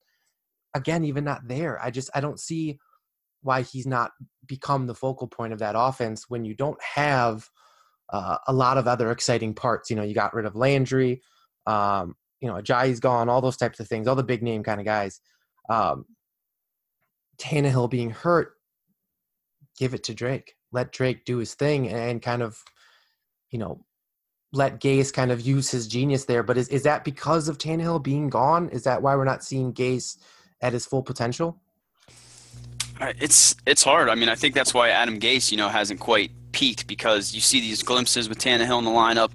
[0.74, 1.80] Again, even not there.
[1.82, 2.78] I just I don't see
[3.42, 4.12] why he's not
[4.46, 7.48] become the focal point of that offense when you don't have
[8.08, 9.90] uh, a lot of other exciting parts.
[9.90, 11.22] You know, you got rid of Landry,
[11.66, 14.80] um, you know, Ajayi's gone, all those types of things, all the big name kind
[14.80, 15.20] of guys.
[15.68, 16.06] Um,
[17.38, 18.52] Tannehill being hurt,
[19.78, 20.54] give it to Drake.
[20.72, 22.58] Let Drake do his thing and kind of,
[23.50, 23.84] you know,
[24.52, 26.42] let Gase kind of use his genius there.
[26.42, 28.68] But is, is that because of Tannehill being gone?
[28.70, 30.16] Is that why we're not seeing Gase
[30.64, 31.60] at his full potential?
[33.00, 34.08] Uh, it's it's hard.
[34.08, 37.40] I mean, I think that's why Adam Gase, you know, hasn't quite peaked because you
[37.40, 39.30] see these glimpses with Tannehill in the lineup.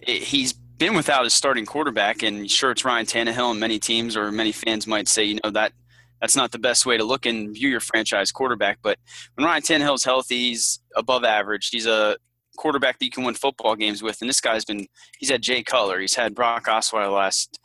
[0.00, 4.16] It, he's been without his starting quarterback, and sure, it's Ryan Tannehill, and many teams
[4.16, 5.72] or many fans might say, you know, that
[6.20, 8.78] that's not the best way to look and view your franchise quarterback.
[8.82, 8.98] But
[9.34, 11.68] when Ryan Tannehill's healthy, he's above average.
[11.68, 12.16] He's a
[12.56, 14.20] quarterback that you can win football games with.
[14.20, 14.86] And this guy's been
[15.18, 17.60] he's had Jay Cutler, he's had Brock Osweiler last.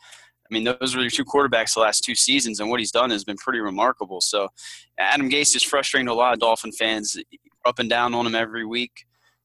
[0.50, 3.10] I mean, those were your two quarterbacks the last two seasons, and what he's done
[3.10, 4.20] has been pretty remarkable.
[4.20, 4.48] So,
[4.98, 7.16] Adam Gase is frustrating to a lot of Dolphin fans,
[7.64, 8.92] up and down on him every week.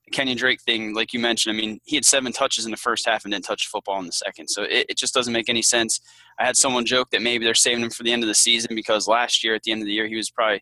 [0.06, 2.78] The Kenyon Drake thing, like you mentioned, I mean, he had seven touches in the
[2.78, 4.48] first half and didn't touch football in the second.
[4.48, 6.00] So it, it just doesn't make any sense.
[6.40, 8.76] I had someone joke that maybe they're saving him for the end of the season
[8.76, 10.62] because last year, at the end of the year, he was probably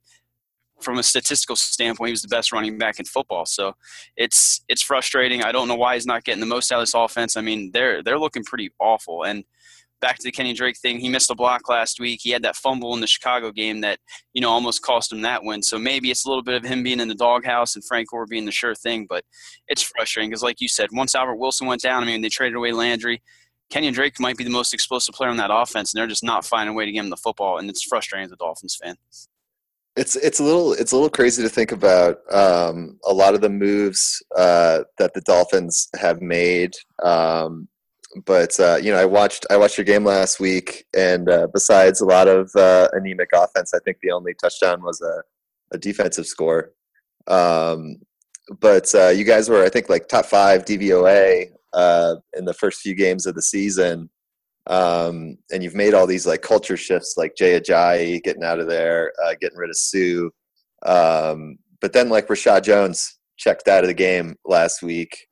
[0.84, 3.46] from a statistical standpoint, he was the best running back in football.
[3.46, 3.74] So
[4.18, 5.44] it's it's frustrating.
[5.44, 7.38] I don't know why he's not getting the most out of this offense.
[7.38, 9.24] I mean, they're they're looking pretty awful.
[9.24, 9.44] And
[10.04, 12.20] back to the Kenny Drake thing, he missed a block last week.
[12.22, 13.99] He had that fumble in the Chicago game that
[14.34, 15.64] you know almost cost him that win.
[15.64, 18.28] So maybe it's a little bit of him being in the doghouse and Frank Gore
[18.28, 19.08] being the sure thing.
[19.08, 19.24] But
[19.70, 22.58] it's frustrating because, like you said, once Albert Wilson went down, I mean, they traded
[22.58, 23.24] away Landry.
[23.70, 26.45] Kenyon Drake might be the most explosive player on that offense, and they're just not
[26.45, 28.97] finding a way to get him the football, and it's frustrating as a Dolphins fan
[29.95, 33.41] it's it's a little it's a little crazy to think about um, a lot of
[33.41, 36.74] the moves uh, that the Dolphins have made.
[37.04, 37.68] Um,
[38.26, 42.01] but uh, you know, I watched I watched your game last week, and uh, besides
[42.01, 45.24] a lot of uh, anemic offense, I think the only touchdown was a,
[45.76, 46.72] a defensive score.
[47.28, 47.97] Um,
[48.59, 52.82] but uh, you guys were, I think, like top five DVOA uh, in the first
[52.82, 54.09] few games of the season.
[54.68, 58.68] Um, and you've made all these like culture shifts, like Jay Ajayi getting out of
[58.68, 60.30] there, uh, getting rid of Suh,
[60.86, 65.28] Um, but then like Reshad Jones checked out of the game last week,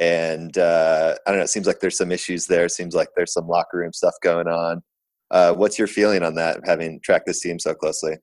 [0.00, 1.44] and uh, I don't know.
[1.44, 2.66] It seems like there's some issues there.
[2.66, 4.82] It seems like there's some locker room stuff going on.
[5.30, 8.16] Uh, what's your feeling on that, having tracked this team so closely?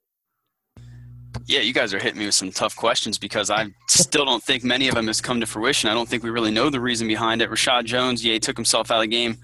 [1.45, 4.63] Yeah, you guys are hitting me with some tough questions because I still don't think
[4.63, 5.89] many of them has come to fruition.
[5.89, 7.51] I don't think we really know the reason behind it.
[7.51, 9.38] Reshad Jones, yeah, he took himself out of the game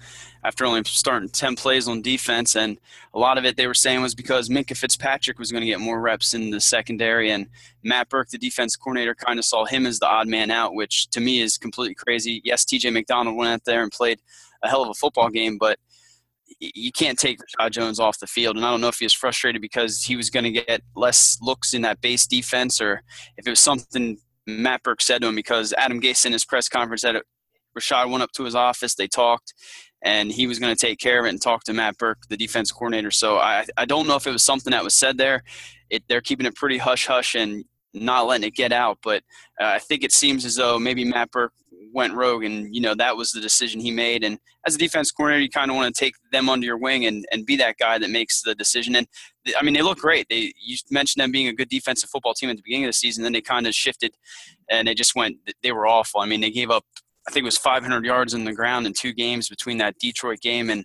[0.44, 2.56] after only starting 10 plays on defense.
[2.56, 2.78] And
[3.14, 5.80] a lot of it they were saying was because Minkah Fitzpatrick was going to get
[5.80, 7.30] more reps in the secondary.
[7.30, 7.48] And
[7.82, 11.08] Matt Burke, the defense coordinator, kind of saw him as the odd man out, which
[11.10, 12.40] to me is completely crazy.
[12.44, 14.20] Yes, TJ McDonald went out there and played
[14.62, 15.78] a hell of a football game, but
[16.58, 18.56] you can't take Reshad Jones off the field.
[18.56, 21.38] And I don't know if he was frustrated because he was going to get less
[21.40, 23.02] looks in that base defense or
[23.36, 26.68] if it was something Matt Burke said to him because Adam Gase in his press
[26.68, 27.16] conference said
[27.78, 29.54] Reshad went up to his office, they talked,
[30.02, 32.36] and he was going to take care of it and talk to Matt Burke, the
[32.36, 33.10] defense coordinator.
[33.10, 35.42] So I, I don't know if it was something that was said there.
[35.90, 38.98] It, they're keeping it pretty hush hush and not letting it get out.
[39.02, 39.22] But
[39.60, 41.52] uh, I think it seems as though maybe Matt Burke
[41.92, 44.24] went rogue, and you know that was the decision he made.
[44.24, 47.06] And as a defense coordinator, you kind of want to take them under your wing
[47.06, 48.96] and, and be that guy that makes the decision.
[48.96, 49.06] And
[49.58, 50.26] I mean, they look great.
[50.28, 52.94] They you mentioned them being a good defensive football team at the beginning of the
[52.94, 54.14] season, then they kind of shifted,
[54.70, 55.36] and they just went.
[55.62, 56.20] They were awful.
[56.20, 56.84] I mean, they gave up.
[57.26, 60.40] I think it was 500 yards in the ground in two games between that Detroit
[60.40, 60.84] game and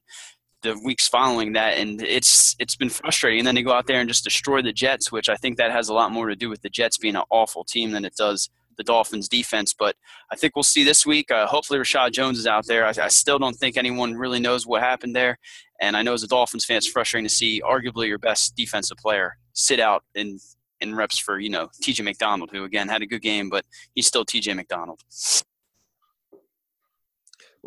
[0.64, 3.40] the weeks following that, and it's it's been frustrating.
[3.40, 5.72] And then they go out there and just destroy the Jets, which I think that
[5.72, 8.16] has a lot more to do with the Jets being an awful team than it
[8.16, 9.74] does the Dolphins defense.
[9.78, 9.96] But
[10.32, 11.32] I think we'll see this week.
[11.32, 12.86] Uh, hopefully, Reshad Jones is out there.
[12.86, 15.38] I, I, still don't think anyone really knows what happened there.
[15.82, 18.98] And I know as a Dolphins fan, it's frustrating to see arguably your best defensive
[18.98, 20.40] player sit out in
[20.80, 23.66] in reps for you know TJ McDonald, who again had a good game, but
[23.96, 25.02] he's still TJ McDonald.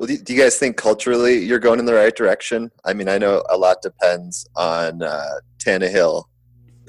[0.01, 2.70] Well, do you guys think culturally you're going in the right direction?
[2.86, 6.24] I mean, I know a lot depends on uh, Tannehill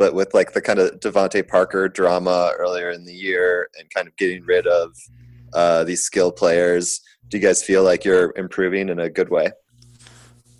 [0.02, 4.08] but with like the kind of DeVante Parker drama earlier in the year and kind
[4.08, 4.98] of getting rid of
[5.54, 9.52] uh, these skill players, do you guys feel like you're improving in a good way?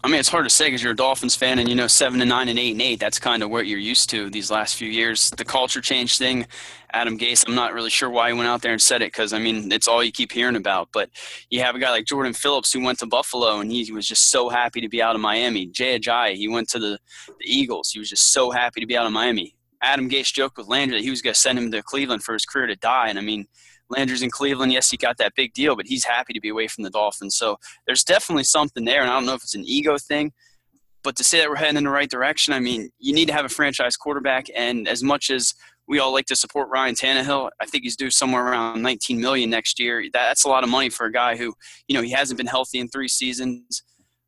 [0.04, 2.22] I mean, it's hard to say because you're a Dolphins fan, and you know, seven
[2.22, 3.00] and nine and eight and eight.
[3.00, 5.30] That's kind of what you're used to these last few years.
[5.30, 6.48] The culture change thing,
[6.92, 7.48] Adam Gase.
[7.48, 9.72] I'm not really sure why he went out there and said it because I mean,
[9.72, 10.90] it's all you keep hearing about.
[10.92, 11.10] But
[11.52, 14.32] you have a guy like Jordan Phillips who went to Buffalo, and he was just
[14.32, 15.68] so happy to be out of Miami.
[15.68, 16.98] Jay Ajayi, he went to the,
[17.28, 17.92] the Eagles.
[17.92, 19.56] He was just so happy to be out of Miami.
[19.84, 22.34] Adam Gase joked with Landry that he was going to send him to Cleveland for
[22.34, 23.46] his career to die, and I mean
[23.92, 24.72] Landry's in Cleveland.
[24.72, 27.36] Yes, he got that big deal, but he's happy to be away from the Dolphins.
[27.36, 30.32] So there's definitely something there, and I don't know if it's an ego thing.
[31.04, 33.34] but to say that we're heading in the right direction, I mean, you need to
[33.34, 34.48] have a franchise quarterback.
[34.56, 35.54] And as much as
[35.88, 39.50] we all like to support Ryan Tannehill, I think he's due somewhere around 19 million
[39.50, 40.04] next year.
[40.14, 41.54] That's a lot of money for a guy who,
[41.88, 43.84] you know, he hasn't been healthy in three seasons.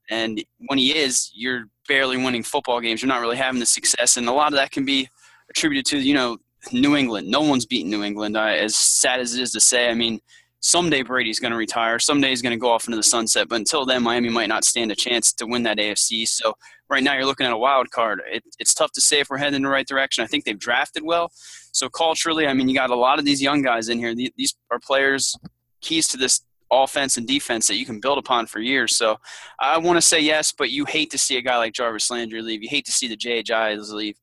[0.10, 3.02] And when he is, you're barely winning football games.
[3.02, 4.18] You're not really having the success.
[4.18, 5.10] And a lot of that can be
[5.50, 6.38] attributed to, you know,
[6.72, 7.28] New England.
[7.28, 8.38] No one's beaten New England.
[8.38, 10.20] Uh, as sad as it is to say, I mean,
[10.60, 12.00] someday Brady's going to retire.
[12.00, 13.50] Someday he's going to go off into the sunset.
[13.50, 16.28] But until then, Miami might not stand a chance to win that AFC.
[16.28, 16.54] So
[16.90, 18.22] right now, you're looking at a wild card.
[18.32, 20.24] It, it's tough to say if we're heading in the right direction.
[20.24, 21.32] I think they've drafted well.
[21.74, 24.16] So culturally, I mean, you got a lot of these young guys in here.
[24.16, 25.36] These are players
[25.84, 26.42] keys to this
[26.72, 28.96] offense and defense that you can build upon for years.
[28.96, 29.18] So
[29.60, 32.42] I want to say yes, but you hate to see a guy like Jarvis Landry
[32.42, 32.64] leave.
[32.64, 33.78] You hate to see the J.J.
[33.78, 34.18] leave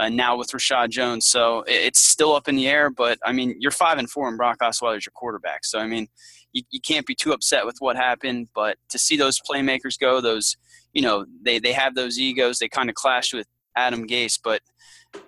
[0.00, 1.26] uh, now with Reshad Jones.
[1.26, 4.38] So it's still up in the air, but I mean, you're five and four, and
[4.38, 5.64] Brock Osweiler's your quarterback.
[5.64, 6.08] So I mean,
[6.52, 8.48] you, you can't be too upset with what happened.
[8.54, 10.56] But to see those playmakers go, those
[10.94, 12.58] you know, they they have those egos.
[12.58, 13.46] They kind of clashed with
[13.76, 14.62] Adam Gase, but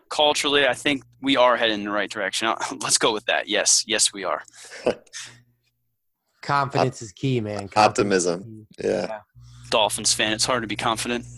[0.09, 2.49] culturally, I think we are heading in the right direction.
[2.81, 3.49] Let's go with that.
[3.49, 4.43] Yes, yes, we are.
[6.41, 7.69] Confidence Op- is key, man.
[7.69, 8.67] Confidence optimism.
[8.79, 8.89] Key.
[8.89, 9.07] Yeah.
[9.09, 9.21] yeah.
[9.69, 11.25] Dolphins fan, it's hard to be confident.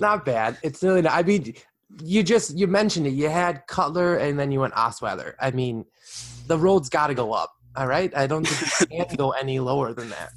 [0.00, 0.58] not bad.
[0.62, 1.12] It's really not.
[1.12, 1.54] I mean,
[2.02, 3.10] you just you mentioned it.
[3.10, 5.34] You had Cutler, and then you went Osweiler.
[5.40, 5.84] I mean,
[6.46, 7.52] the road's got to go up.
[7.76, 10.32] All right, I don't think it can go any lower than that.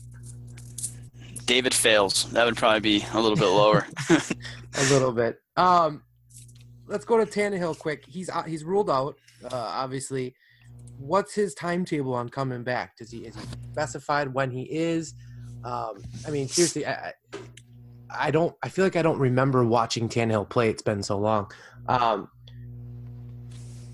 [1.45, 2.31] David Fales.
[2.31, 3.85] That would probably be a little bit lower.
[4.09, 5.41] a little bit.
[5.57, 6.03] Um,
[6.87, 8.05] let's go to Tannehill quick.
[8.07, 9.15] He's uh, he's ruled out.
[9.43, 10.35] Uh, obviously,
[10.97, 12.97] what's his timetable on coming back?
[12.97, 13.41] Does he is he
[13.71, 15.13] specified when he is?
[15.63, 17.13] Um, I mean, seriously, I,
[18.17, 18.55] I don't.
[18.61, 20.69] I feel like I don't remember watching Tannehill play.
[20.69, 21.51] It's been so long.
[21.87, 22.29] Um,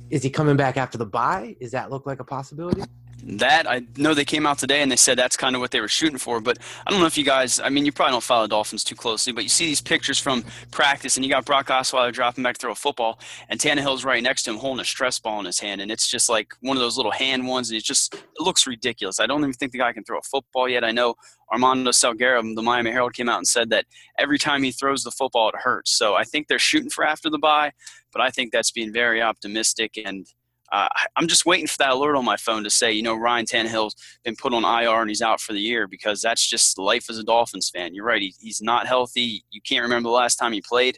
[0.09, 1.55] is he coming back after the bye?
[1.59, 2.83] Does that look like a possibility?
[3.23, 5.81] That I know they came out today and they said that's kind of what they
[5.81, 6.39] were shooting for.
[6.39, 8.95] But I don't know if you guys, I mean, you probably don't follow Dolphins too
[8.95, 12.55] closely, but you see these pictures from practice and you got Brock Osweiler dropping back
[12.55, 15.45] to throw a football and Tannehill's right next to him holding a stress ball in
[15.45, 15.81] his hand.
[15.81, 17.69] And it's just like one of those little hand ones.
[17.69, 19.19] And it just it looks ridiculous.
[19.19, 20.83] I don't even think the guy can throw a football yet.
[20.83, 21.15] I know
[21.51, 23.85] Armando Salguero, the Miami Herald, came out and said that
[24.17, 25.91] every time he throws the football, it hurts.
[25.91, 27.71] So I think they're shooting for after the bye,
[28.13, 29.99] but I think that's being very optimistic.
[30.03, 30.27] And
[30.71, 33.45] uh, I'm just waiting for that alert on my phone to say, you know, Ryan
[33.45, 37.09] Tannehill's been put on IR and he's out for the year because that's just life
[37.09, 37.93] as a Dolphins fan.
[37.93, 38.21] You're right.
[38.21, 39.43] He, he's not healthy.
[39.51, 40.97] You can't remember the last time he played.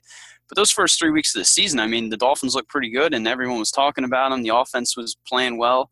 [0.49, 3.13] But those first three weeks of the season, I mean, the Dolphins looked pretty good
[3.13, 4.43] and everyone was talking about him.
[4.43, 5.89] The offense was playing well.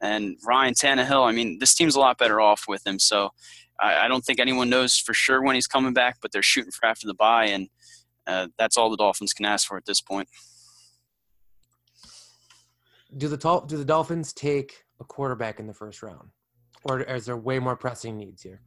[0.00, 2.98] And Ryan Tannehill, I mean, this team's a lot better off with him.
[2.98, 3.30] So
[3.78, 6.70] I, I don't think anyone knows for sure when he's coming back, but they're shooting
[6.70, 7.46] for after the bye.
[7.46, 7.68] And
[8.26, 10.28] uh, that's all the Dolphins can ask for at this point
[13.16, 16.30] do the do the Dolphins take a quarterback in the first round,
[16.84, 18.60] or is there way more pressing needs here?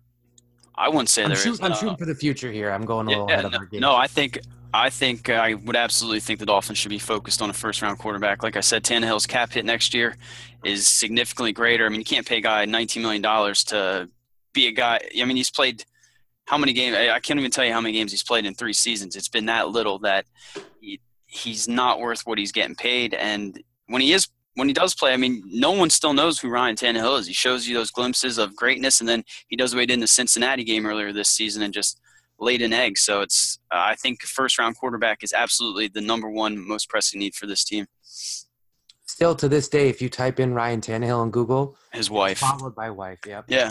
[0.75, 2.71] I wouldn't say I'm there shoot, is, I'm shooting uh, for the future here.
[2.71, 3.79] I'm going a little yeah, ahead of no, our game.
[3.81, 4.39] No, I think
[4.73, 7.81] I think uh, I would absolutely think the Dolphins should be focused on a first
[7.81, 8.41] round quarterback.
[8.41, 10.15] Like I said, Tannehill's cap hit next year
[10.63, 11.85] is significantly greater.
[11.85, 13.21] I mean, you can't pay a guy $19 million
[13.67, 14.09] to
[14.53, 14.99] be a guy.
[15.19, 15.83] I mean, he's played
[16.45, 16.95] how many games?
[16.95, 19.15] I can't even tell you how many games he's played in three seasons.
[19.15, 20.25] It's been that little that
[20.79, 23.13] he, he's not worth what he's getting paid.
[23.13, 23.61] And
[23.91, 26.75] when he is when he does play, I mean, no one still knows who Ryan
[26.75, 27.27] Tannehill is.
[27.27, 29.99] He shows you those glimpses of greatness, and then he does what he did in
[30.01, 31.99] the Cincinnati game earlier this season and just
[32.37, 32.97] laid an egg.
[32.97, 37.19] So it's, uh, I think, first round quarterback is absolutely the number one most pressing
[37.19, 37.85] need for this team.
[39.05, 42.75] Still to this day, if you type in Ryan Tannehill on Google, his wife followed
[42.75, 43.45] by wife, yep.
[43.47, 43.69] yeah,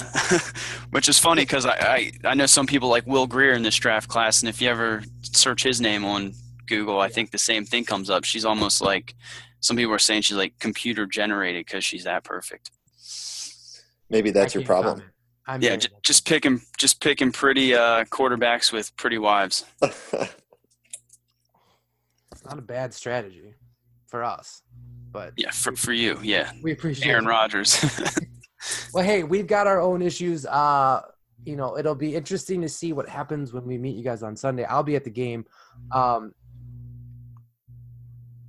[0.90, 3.74] which is funny because I, I I know some people like Will Grier in this
[3.76, 6.34] draft class, and if you ever search his name on
[6.68, 8.24] Google, I think the same thing comes up.
[8.24, 9.14] She's almost like
[9.60, 12.70] some people are saying she's like computer generated because she's that perfect.
[14.08, 15.02] Maybe that's your problem.
[15.60, 19.64] yeah, j- just picking just picking pretty uh, quarterbacks with pretty wives.
[19.82, 20.34] it's
[22.44, 23.54] not a bad strategy
[24.08, 24.62] for us,
[25.12, 26.50] but yeah, for for you, yeah.
[26.62, 27.84] We appreciate Aaron Rodgers.
[28.92, 30.44] well, hey, we've got our own issues.
[30.46, 31.02] Uh,
[31.44, 34.36] you know, it'll be interesting to see what happens when we meet you guys on
[34.36, 34.64] Sunday.
[34.64, 35.46] I'll be at the game.
[35.92, 36.32] Um,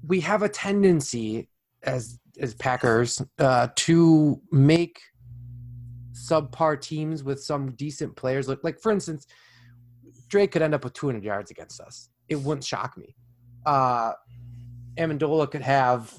[0.05, 1.49] we have a tendency
[1.83, 5.01] as as Packers uh, to make
[6.13, 9.27] subpar teams with some decent players look like, for instance,
[10.27, 12.09] Drake could end up with 200 yards against us.
[12.29, 13.15] It wouldn't shock me.
[13.65, 14.13] Uh,
[14.97, 16.13] Amendola could have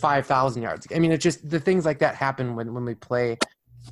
[0.00, 0.86] 5,000 yards.
[0.94, 3.38] I mean, it's just the things like that happen when, when we play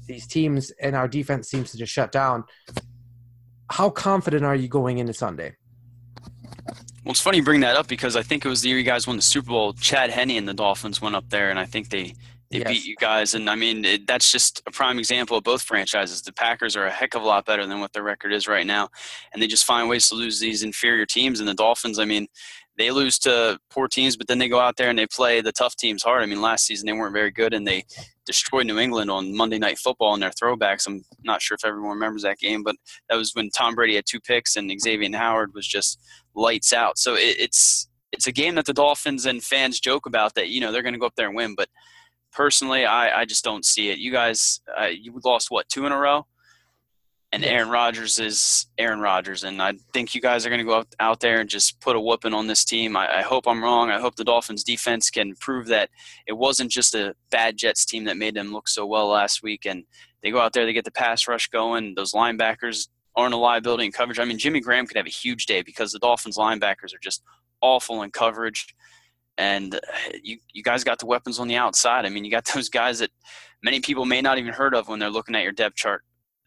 [0.06, 2.44] these teams and our defense seems to just shut down.
[3.70, 5.56] How confident are you going into Sunday?
[7.06, 8.82] Well, it's funny you bring that up because I think it was the year you
[8.82, 9.72] guys won the Super Bowl.
[9.74, 12.14] Chad Henne and the Dolphins went up there, and I think they
[12.50, 12.68] They Yes.
[12.68, 16.22] beat you guys, and I mean it, that's just a prime example of both franchises.
[16.22, 18.66] The Packers are a heck of a lot better than what their record is right
[18.66, 18.88] now,
[19.32, 21.38] and they just find ways to lose these inferior teams.
[21.40, 22.26] And the Dolphins, I mean,
[22.78, 25.50] they lose to poor teams, but then they go out there and they play the
[25.52, 26.22] tough teams hard.
[26.22, 27.84] I mean, last season they weren't very good, and they
[28.26, 30.86] destroyed New England on Monday Night Football in their throwbacks.
[30.86, 32.76] I'm not sure if everyone remembers that game, but
[33.08, 36.00] that was when Tom Brady had two picks and Xavier Howard was just
[36.36, 36.98] lights out.
[36.98, 40.60] So it, it's it's a game that the Dolphins and fans joke about that you
[40.60, 41.68] know they're going to go up there and win, but
[42.32, 43.98] personally, I, I just don't see it.
[43.98, 46.26] You guys, uh, you lost what two in a row,
[47.32, 47.50] and Yes.
[47.50, 50.94] Aaron Rodgers is Aaron Rodgers, and I think you guys are going to go out,
[51.00, 52.96] out there and just put a whooping on this team.
[52.96, 53.90] I, I hope I'm wrong.
[53.90, 55.88] I hope the Dolphins defense can prove that
[56.26, 59.66] it wasn't just a bad Jets team that made them look so well last week,
[59.66, 59.84] and
[60.22, 61.94] they go out there, they get the pass rush going.
[61.94, 64.18] Those linebackers aren't a liability in coverage.
[64.18, 67.22] I mean, Jimmy Graham could have a huge day because the Dolphins linebackers are just
[67.62, 68.74] awful in coverage
[69.38, 69.78] and uh,
[70.22, 72.06] you you guys got the weapons on the outside.
[72.06, 73.10] I mean, you got those guys that
[73.62, 76.02] many people may not even heard of when they're looking at your depth chart.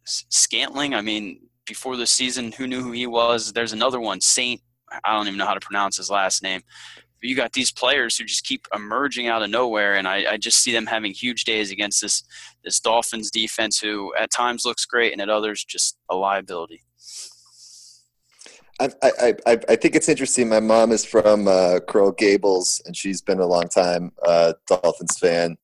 [0.06, 3.54] Scantling, I mean, before the season, who knew who he was?
[3.54, 4.62] There's another one, Saint.
[5.04, 6.62] I don't even know how to pronounce his last name.
[7.22, 10.62] You got these players who just keep emerging out of nowhere, and I, I just
[10.62, 12.24] see them having huge days against this
[12.64, 16.82] this Dolphins defense, who at times looks great and at others just a liability.
[18.80, 20.48] I, I, I, I think it's interesting.
[20.48, 25.20] My mom is from uh, Coral Gables, and she's been a long time uh, Dolphins
[25.20, 25.58] fan.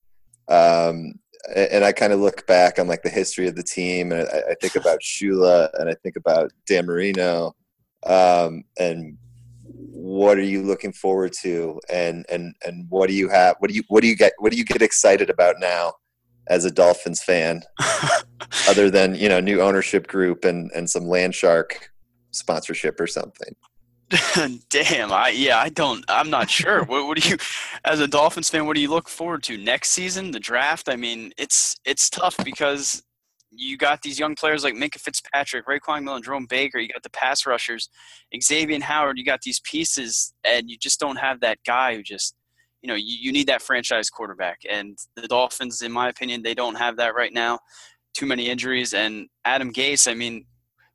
[0.49, 1.13] Um,
[1.55, 4.51] and I kind of look back on like the history of the team, and I,
[4.51, 7.55] I think about Shula, and I think about Dan Marino,
[8.05, 9.17] um, and
[9.91, 13.55] what are you looking forward to, and and and what do you have?
[13.59, 14.33] What do you what do you get?
[14.39, 15.93] What do you get excited about now
[16.47, 17.63] as a Dolphins fan,
[18.69, 21.91] other than you know new ownership group and and some Land Shark
[22.31, 23.55] sponsorship or something?
[24.69, 26.05] Damn, I yeah, I don't.
[26.07, 26.83] I'm not sure.
[26.83, 27.37] what, what do you,
[27.83, 30.31] as a Dolphins fan, what do you look forward to next season?
[30.31, 30.89] The draft.
[30.89, 33.01] I mean, it's it's tough because
[33.57, 36.79] you got these young players like Minkah Fitzpatrick, Raekwon Miller, Jerome Baker.
[36.79, 37.89] You got the pass rushers,
[38.41, 39.17] Xavier Howard.
[39.17, 42.35] You got these pieces, and you just don't have that guy who just,
[42.81, 44.59] you know, you, you need that franchise quarterback.
[44.69, 47.59] And the Dolphins, in my opinion, they don't have that right now.
[48.13, 50.09] Too many injuries, and Adam Gase.
[50.09, 50.45] I mean,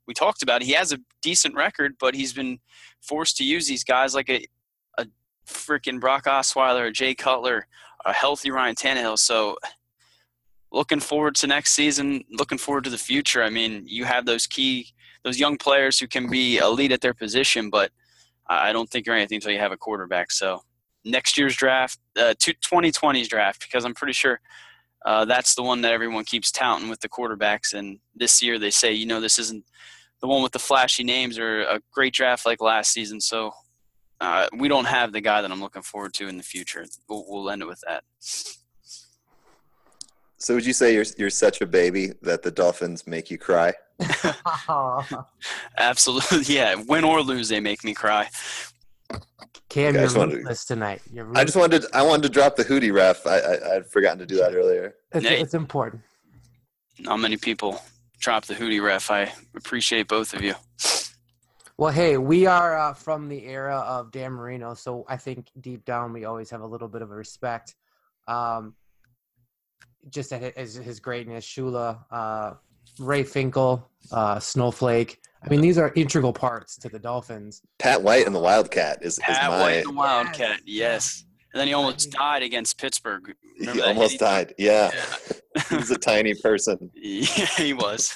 [0.07, 0.67] we talked about it.
[0.67, 2.59] He has a decent record, but he's been
[3.01, 4.45] forced to use these guys like a
[4.99, 5.07] a
[5.47, 7.67] freaking Brock Osweiler, a Jay Cutler,
[8.05, 9.19] a healthy Ryan Tannehill.
[9.19, 9.57] So
[10.73, 13.43] looking forward to next season, looking forward to the future.
[13.43, 14.89] I mean, you have those key
[15.23, 17.91] those young players who can be elite at their position, but
[18.49, 20.31] I don't think you're anything until you have a quarterback.
[20.31, 20.63] So
[21.05, 24.41] next year's draft, uh, 2020's draft, because I'm pretty sure
[25.05, 27.75] uh, that's the one that everyone keeps touting with the quarterbacks.
[27.75, 29.65] And this year they say, you know, this isn't
[30.21, 33.21] the one with the flashy names or a great draft like last season.
[33.21, 33.53] So
[34.21, 36.85] uh, we don't have the guy that I'm looking forward to in the future.
[37.09, 38.05] We'll, we'll end it with that.
[40.41, 43.75] So would you say you're you're such a baby that the Dolphins make you cry?
[45.79, 46.75] Absolutely, yeah.
[46.89, 48.29] Win or lose, they make me cry.
[49.69, 51.03] Cam, I you're just wanted to- ruthless tonight.
[51.13, 53.27] You're I just wanted to, I wanted to drop the hootie ref.
[53.27, 54.95] I, I I'd forgotten to do that earlier.
[55.13, 55.41] It's, Hey.
[55.41, 56.03] it's important.
[56.99, 57.81] Not many people
[58.19, 59.11] drop the hootie ref.
[59.11, 60.55] I appreciate both of you.
[61.77, 65.85] Well, hey, we are uh, from the era of Dan Marino, so I think deep
[65.87, 67.75] down we always have a little bit of a respect.
[68.29, 68.75] Um,
[70.09, 72.55] just at his, his greatness, Shula, uh,
[72.99, 75.21] Ray Finkle, uh, Snowflake.
[75.43, 77.63] I mean, these are integral parts to the Dolphins.
[77.79, 79.61] Pat White and the Wildcat is, is Pat my.
[79.61, 81.25] White, the Wildcat, yes.
[81.53, 83.35] And then he almost died against Pittsburgh.
[83.59, 84.55] Remember He that almost hit died.
[84.59, 85.63] Yeah, Yeah.
[85.69, 86.91] he was a tiny person.
[87.03, 88.15] Yeah, he was.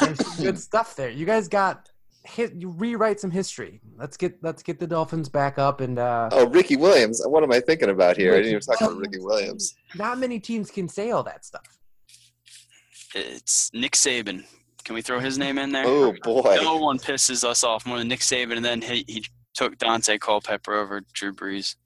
[0.00, 1.10] There's good stuff there.
[1.10, 1.88] You guys got
[2.30, 2.54] hit.
[2.54, 3.80] You rewrite some history.
[3.96, 7.20] Let's get let's get the Dolphins back up and uh, Oh, Ricky Williams.
[7.24, 8.32] What am I thinking about here?
[8.32, 9.74] I didn't even talk about Ricky Williams.
[9.96, 11.78] not many teams can say all that stuff.
[13.14, 14.44] It's Nick Saban.
[14.84, 15.84] Can we throw his name in there?
[15.86, 16.58] Oh boy.
[16.62, 19.24] No one pisses us off more than Nick Saban, and then he, he
[19.54, 21.76] took Daunte Culpepper over Drew Brees.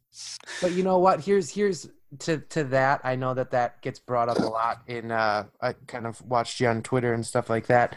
[0.60, 1.20] But you know what?
[1.24, 1.88] Here's here's
[2.20, 3.00] to to that.
[3.02, 5.10] I know that that gets brought up a lot in.
[5.10, 7.96] Uh, I kind of watched you on Twitter and stuff like that.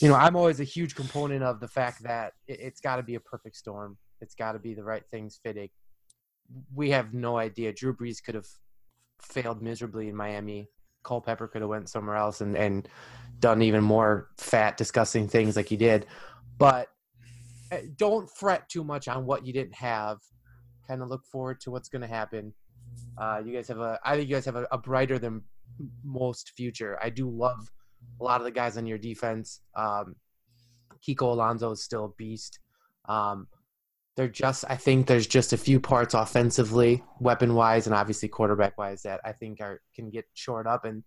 [0.00, 3.02] You know, I'm always a huge component of the fact that it, it's got to
[3.02, 3.96] be a perfect storm.
[4.20, 5.70] It's got to be the right things fitting.
[6.74, 7.72] We have no idea.
[7.72, 8.46] Drew Brees could have
[9.22, 10.68] failed miserably in Miami.
[11.04, 12.88] Culpepper could have went somewhere else and and
[13.38, 16.06] done even more fat, disgusting things like he did.
[16.58, 16.88] But
[17.70, 20.18] uh, don't fret too much on what you didn't have
[20.88, 22.54] kind of look forward to what's going to happen.
[23.18, 25.42] Uh, you guys have a, I think you guys have a, a brighter than
[26.02, 26.98] most future.
[27.02, 27.70] I do love
[28.20, 29.60] a lot of the guys on your defense.
[29.74, 30.16] Um,
[31.06, 32.58] Kiko Alonso is still a beast.
[33.08, 33.48] Um,
[34.16, 38.76] they're just I think there's just a few parts offensively, weapon wise, and obviously quarterback
[38.76, 41.04] wise that I think are can get shored up and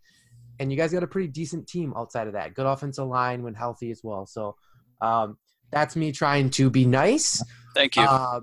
[0.59, 2.53] and you guys got a pretty decent team outside of that.
[2.53, 4.25] Good offensive line when healthy as well.
[4.25, 4.55] So
[5.01, 5.37] um,
[5.71, 7.43] that's me trying to be nice.
[7.73, 8.03] Thank you.
[8.03, 8.41] Uh,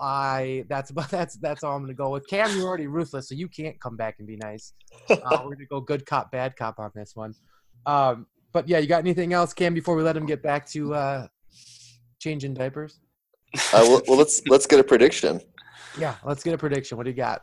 [0.00, 2.26] I that's about that's that's all I'm gonna go with.
[2.26, 4.72] Cam, you're already ruthless, so you can't come back and be nice.
[5.10, 7.34] Uh, we're gonna go good cop, bad cop on this one.
[7.88, 9.72] Um, but yeah, you got anything else, Cam?
[9.72, 11.26] Before we let him get back to uh,
[12.18, 13.00] changing diapers.
[13.54, 13.58] Uh,
[13.88, 15.40] well, well, let's let's get a prediction.
[15.98, 16.98] Yeah, let's get a prediction.
[16.98, 17.42] What do you got?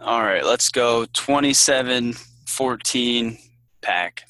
[0.00, 2.14] All right, let's go 27
[2.46, 3.38] 14
[3.82, 4.22] pack.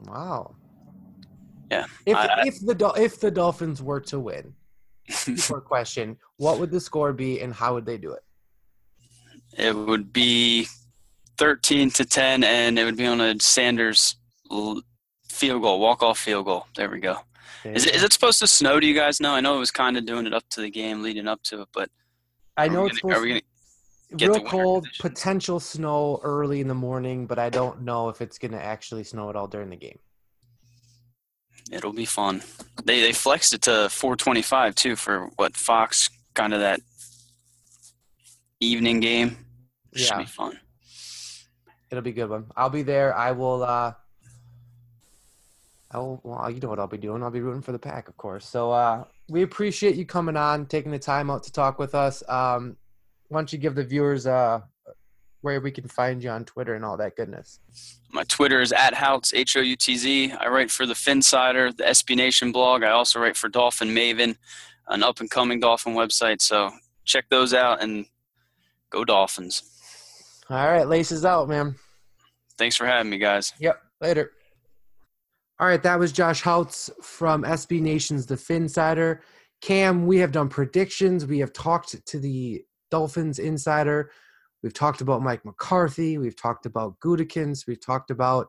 [0.00, 0.56] Wow.
[1.70, 1.86] Yeah.
[2.04, 4.52] If I- if the if the Dolphins were to win,
[5.38, 8.22] for question, what would the score be and how would they do it?
[9.56, 10.68] It would be
[11.38, 14.16] 13 to 10, and it would be on a Sanders
[15.28, 16.66] field goal, walk off field goal.
[16.76, 17.18] There we go.
[17.64, 18.78] Is it, is it supposed to snow?
[18.78, 19.32] Do you guys know?
[19.32, 21.62] I know it was kind of doing it up to the game, leading up to
[21.62, 21.90] it, but
[22.56, 23.42] I know it's gonna- supposed are we
[24.18, 28.38] to real cold, potential snow early in the morning, but I don't know if it's
[28.38, 29.98] gonna actually snow at all during the game.
[31.72, 32.42] It'll be fun.
[32.84, 36.80] They they flexed it to 425 too for what Fox kind of that
[38.60, 39.44] evening game.
[39.94, 40.18] Should Yeah.
[40.18, 40.60] be fun.
[41.90, 42.46] It'll be a good one.
[42.56, 43.14] I'll be there.
[43.14, 43.62] I will.
[43.62, 43.92] uh
[45.90, 46.20] I will.
[46.24, 47.22] Well, you know what I'll be doing.
[47.22, 48.46] I'll be rooting for the pack, of course.
[48.46, 52.22] So uh we appreciate you coming on, taking the time out to talk with us.
[52.28, 52.76] Um,
[53.28, 54.60] why don't you give the viewers uh
[55.42, 57.60] where we can find you on Twitter and all that goodness?
[58.12, 60.32] My Twitter is at Houtz, H O U T Z.
[60.32, 62.82] I write for the Phinsider, the SB Nation blog.
[62.82, 64.36] I also write for Dolphin Maven,
[64.88, 66.40] an up and coming Dolphin website.
[66.40, 66.70] So
[67.04, 68.06] check those out and
[68.90, 69.62] go Dolphins.
[70.48, 71.74] All right, laces out, man.
[72.56, 73.52] Thanks for having me, guys.
[73.58, 73.80] Yep.
[74.00, 74.30] Later.
[75.58, 79.20] All right, that was Josh Houtz from SB Nation's The Phinsider.
[79.62, 81.26] Cam, we have done predictions.
[81.26, 84.10] We have talked to the Dolphins insider.
[84.62, 86.18] We've talked about Mike McCarthy.
[86.18, 87.66] We've talked about Gudikins.
[87.66, 88.48] We've talked about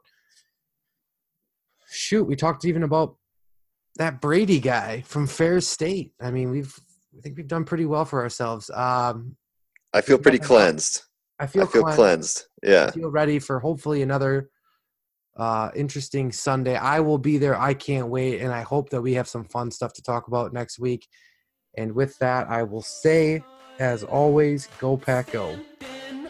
[1.89, 2.25] shoot.
[2.25, 3.15] We talked even about
[3.95, 6.13] that Brady guy from Fair State.
[6.21, 6.73] I mean, we've
[7.17, 8.69] I think we've done pretty well for ourselves.
[8.69, 9.35] Um,
[9.93, 11.01] I feel pretty cleansed.
[11.39, 12.45] I feel, I feel clean- cleansed.
[12.63, 12.87] Yeah.
[12.87, 14.49] I feel ready for hopefully another
[15.35, 16.75] uh, interesting Sunday.
[16.75, 17.59] I will be there.
[17.59, 20.53] I can't wait, and I hope that we have some fun stuff to talk about
[20.53, 21.07] next week.
[21.77, 23.43] And with that, I will say,
[23.79, 25.59] as always, go pack, go.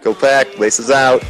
[0.02, 0.60] Go pack.
[0.60, 1.24] Laces out.